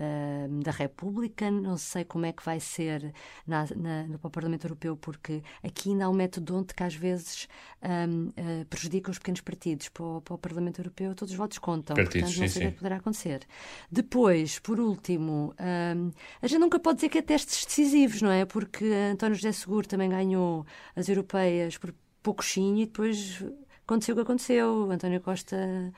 uh, 0.00 0.62
da 0.62 0.70
República. 0.70 1.50
Não 1.50 1.76
sei 1.76 2.04
como 2.04 2.26
é 2.26 2.32
que 2.32 2.44
vai 2.44 2.58
ser 2.58 3.12
na, 3.46 3.66
na, 3.76 4.04
no 4.04 4.18
Parlamento 4.18 4.64
Europeu, 4.64 4.96
porque 4.96 5.42
aqui 5.62 5.90
ainda 5.90 6.06
há 6.06 6.08
um 6.08 6.14
método 6.14 6.64
que 6.74 6.82
às 6.82 6.94
vezes 6.94 7.48
um, 7.82 8.28
uh, 8.28 8.32
eh, 8.36 8.64
prejudica 8.68 9.10
os 9.10 9.18
pequenos 9.18 9.40
partidos. 9.40 9.88
Para 9.88 10.04
o, 10.04 10.20
para 10.20 10.34
o, 10.34 10.38
Parlamento 10.38 10.80
Europeu, 10.80 11.14
todos 11.14 11.32
os 11.32 11.38
votos 11.38 11.58
contam. 11.58 11.94
Partidos, 11.94 12.30
Portanto, 12.30 12.40
não 12.40 12.48
sei 12.48 12.66
o 12.66 12.72
que 12.72 12.78
poderá 12.78 12.96
acontecer. 12.96 13.46
Depois, 13.90 14.58
por 14.58 14.80
último, 14.80 15.54
um, 15.58 16.10
a 16.40 16.46
gente 16.46 16.60
nunca 16.60 16.78
pode 16.78 16.96
dizer 16.96 17.08
que 17.08 17.18
é 17.18 17.22
testes 17.22 17.64
decisivos, 17.64 18.22
não 18.22 18.30
é? 18.30 18.44
Porque 18.44 18.84
António 19.12 19.34
José 19.34 19.52
Seguro 19.52 19.86
também 19.86 20.08
ganhou 20.08 20.66
as 20.96 21.08
europeias 21.08 21.76
por 21.76 21.94
pouquinho 22.22 22.82
e 22.82 22.86
depois 22.86 23.42
aconteceu 23.84 24.14
o 24.14 24.16
que 24.16 24.22
aconteceu. 24.22 24.90
António 24.90 25.20
Costa 25.20 25.92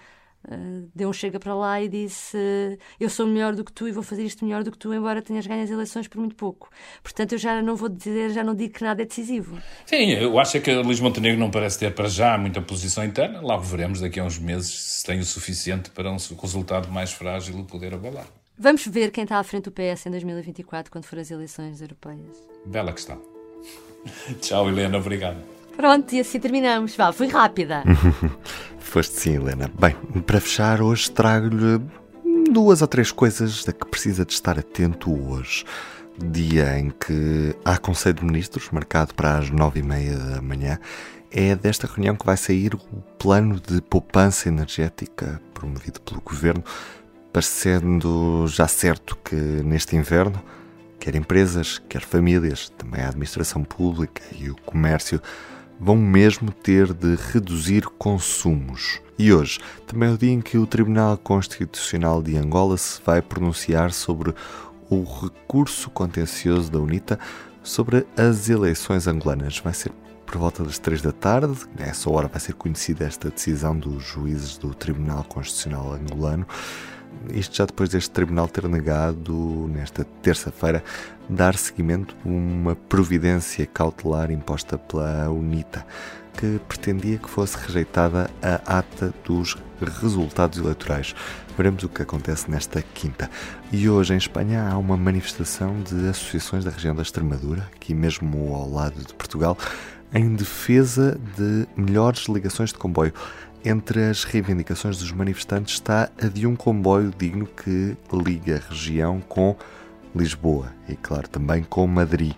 Uh, 0.49 0.91
deu 0.95 1.09
um 1.09 1.13
chega 1.13 1.39
para 1.39 1.55
lá 1.55 1.81
e 1.81 1.89
disse: 1.89 2.37
Eu 2.99 3.09
sou 3.09 3.27
melhor 3.27 3.55
do 3.55 3.65
que 3.65 3.73
tu 3.73 3.87
e 3.87 3.93
vou 3.93 4.03
fazer 4.03 4.25
isto 4.25 4.45
melhor 4.45 4.65
do 4.65 4.73
que 4.73 4.79
tu, 4.79 4.93
embora 4.93 5.23
tenhas 5.23 5.47
ganho 5.47 5.63
as 5.63 5.71
eleições 5.71 6.09
por 6.09 6.19
muito 6.19 6.35
pouco. 6.35 6.69
Portanto, 7.03 7.33
eu 7.33 7.39
já 7.39 7.63
não 7.63 7.77
vou 7.77 7.89
dizer, 7.89 8.31
já 8.31 8.43
não 8.43 8.55
digo 8.55 8.75
que 8.75 8.83
nada 8.83 9.03
é 9.03 9.05
decisivo. 9.05 9.57
Sim, 9.87 10.11
eu 10.11 10.39
acho 10.39 10.61
que 10.61 10.71
a 10.71 10.81
Luís 10.81 11.01
Montenegro 11.01 11.39
não 11.39 11.51
parece 11.51 11.79
ter 11.79 11.95
para 11.95 12.09
já 12.09 12.37
muita 12.37 12.61
posição 12.61 13.05
interna. 13.05 13.41
Logo 13.41 13.63
veremos 13.63 14.01
daqui 14.01 14.19
a 14.19 14.25
uns 14.25 14.39
meses 14.39 14.71
se 14.73 15.05
tem 15.05 15.21
o 15.21 15.25
suficiente 15.25 15.91
para 15.91 16.11
um 16.11 16.17
resultado 16.41 16.91
mais 16.91 17.13
frágil 17.13 17.59
o 17.59 17.65
poder 17.65 17.95
abalar. 17.95 18.27
Vamos 18.59 18.87
ver 18.87 19.11
quem 19.11 19.25
está 19.25 19.39
à 19.39 19.45
frente 19.45 19.65
do 19.65 19.73
PS 19.73 20.07
em 20.07 20.11
2024, 20.11 20.91
quando 20.91 21.05
for 21.05 21.19
as 21.19 21.31
eleições 21.31 21.81
europeias. 21.81 22.37
Bela 22.67 22.93
questão. 22.93 23.21
Tchau, 24.41 24.69
Helena, 24.69 24.99
obrigado. 24.99 25.39
Pronto, 25.77 26.15
e 26.15 26.21
assim 26.21 26.39
terminamos. 26.39 26.95
Vá, 26.95 27.13
fui 27.13 27.29
rápida. 27.29 27.83
Foste 28.93 29.19
sim, 29.19 29.37
Helena. 29.37 29.71
Bem, 29.81 29.97
para 30.21 30.39
fechar, 30.39 30.83
hoje 30.83 31.11
trago-lhe 31.11 31.81
duas 32.51 32.83
ou 32.83 32.87
três 32.87 33.11
coisas 33.11 33.65
da 33.65 33.73
que 33.73 33.87
precisa 33.87 34.23
de 34.23 34.35
estar 34.35 34.59
atento 34.59 35.11
hoje. 35.31 35.65
Dia 36.23 36.79
em 36.79 36.91
que 36.91 37.57
há 37.65 37.79
Conselho 37.79 38.17
de 38.17 38.25
Ministros, 38.27 38.69
marcado 38.71 39.15
para 39.15 39.39
as 39.39 39.49
nove 39.49 39.81
e 39.81 39.83
meia 39.83 40.15
da 40.19 40.43
manhã, 40.43 40.79
é 41.31 41.57
desta 41.57 41.87
reunião 41.87 42.15
que 42.15 42.27
vai 42.27 42.37
sair 42.37 42.75
o 42.75 42.79
plano 43.19 43.59
de 43.59 43.81
poupança 43.81 44.51
energética 44.51 45.41
promovido 45.55 45.99
pelo 46.03 46.21
Governo, 46.21 46.63
parecendo 47.33 48.45
já 48.47 48.69
certo 48.69 49.17
que 49.25 49.35
neste 49.35 49.97
inverno, 49.97 50.39
quer 51.01 51.15
empresas, 51.15 51.81
quer 51.89 52.03
famílias, 52.03 52.69
também 52.69 53.03
a 53.03 53.09
administração 53.09 53.65
pública 53.65 54.21
e 54.39 54.51
o 54.51 54.55
comércio 54.55 55.19
vão 55.83 55.97
mesmo 55.97 56.53
ter 56.53 56.95
de 56.95 57.17
reduzir 57.33 57.87
consumos. 57.99 59.01
E 59.19 59.33
hoje 59.33 59.59
também 59.85 60.11
é 60.11 60.13
o 60.13 60.19
dia 60.19 60.31
em 60.31 60.41
que 60.41 60.57
o 60.57 60.65
Tribunal 60.65 61.19
Constitucional 61.19 62.23
de 62.23 62.37
Angola 62.37 62.79
se 62.79 63.01
vai 63.05 63.21
pronunciar 63.21 63.93
sobre 63.93 64.33
o 64.89 65.03
recurso 65.03 65.91
contencioso 65.91 66.71
da 66.71 66.79
UNITA 66.79 67.19
sobre 67.65 68.07
as 68.17 68.49
eleições 68.49 69.09
angolanas. 69.09 69.59
Vai 69.59 69.75
ser 69.75 69.91
por 70.25 70.39
volta 70.39 70.63
das 70.63 70.79
três 70.79 71.03
da 71.03 71.13
tarde, 71.13 71.53
nessa 71.79 72.09
hora 72.09 72.29
vai 72.29 72.41
ser 72.41 72.55
conhecida 72.55 73.05
esta 73.05 73.29
decisão 73.29 73.77
dos 73.77 74.03
juízes 74.05 74.57
do 74.57 74.73
Tribunal 74.73 75.25
Constitucional 75.25 75.93
angolano. 75.93 76.47
Isto 77.33 77.57
já 77.57 77.65
depois 77.65 77.89
deste 77.89 78.11
tribunal 78.11 78.49
ter 78.49 78.69
negado, 78.69 79.71
nesta 79.73 80.05
terça-feira, 80.23 80.83
dar 81.29 81.57
seguimento 81.57 82.15
a 82.25 82.29
uma 82.29 82.75
providência 82.75 83.67
cautelar 83.67 84.31
imposta 84.31 84.77
pela 84.77 85.31
UNITA, 85.31 85.87
que 86.37 86.61
pretendia 86.67 87.19
que 87.19 87.29
fosse 87.29 87.57
rejeitada 87.57 88.31
a 88.43 88.79
ata 88.79 89.15
dos 89.25 89.57
resultados 90.01 90.59
eleitorais. 90.59 91.15
Veremos 91.57 91.83
o 91.85 91.89
que 91.89 92.03
acontece 92.03 92.51
nesta 92.51 92.83
quinta. 92.83 93.31
E 93.71 93.89
hoje 93.89 94.15
em 94.15 94.17
Espanha 94.17 94.69
há 94.69 94.79
uma 94.79 94.97
manifestação 94.97 95.81
de 95.83 96.09
associações 96.09 96.65
da 96.65 96.71
região 96.71 96.95
da 96.95 97.03
Extremadura, 97.03 97.69
aqui 97.75 97.95
mesmo 97.95 98.55
ao 98.55 98.71
lado 98.71 99.05
de 99.05 99.13
Portugal, 99.15 99.57
em 100.15 100.35
defesa 100.35 101.19
de 101.37 101.67
melhores 101.77 102.27
ligações 102.27 102.71
de 102.71 102.79
comboio. 102.79 103.13
Entre 103.65 104.11
as 104.11 104.25
reivindicações 104.25 104.99
dos 104.99 105.13
manifestantes 105.13 105.75
está 105.75 106.11
a 106.21 106.27
de 106.27 106.47
um 106.47 106.57
comboio 106.57 107.13
digno 107.17 107.47
que 107.47 107.97
liga 108.13 108.57
a 108.57 108.71
região 108.71 109.21
com 109.21 109.57
Lisboa 110.15 110.73
e, 110.89 110.97
claro, 110.97 111.29
também 111.29 111.63
com 111.63 111.87
Madrid. 111.87 112.35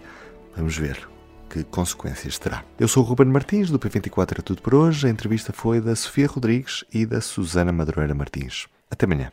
Vamos 0.54 0.76
ver 0.76 1.08
que 1.48 1.64
consequências 1.64 2.38
terá. 2.38 2.62
Eu 2.78 2.88
sou 2.88 3.02
o 3.02 3.06
Ruben 3.06 3.28
Martins, 3.28 3.70
do 3.70 3.78
P24 3.78 4.40
é 4.40 4.42
tudo 4.42 4.60
por 4.60 4.74
hoje. 4.74 5.06
A 5.06 5.10
entrevista 5.10 5.52
foi 5.52 5.80
da 5.80 5.96
Sofia 5.96 6.26
Rodrigues 6.26 6.84
e 6.92 7.06
da 7.06 7.20
Susana 7.20 7.72
Madureira 7.72 8.14
Martins. 8.14 8.66
Até 8.90 9.06
amanhã. 9.06 9.32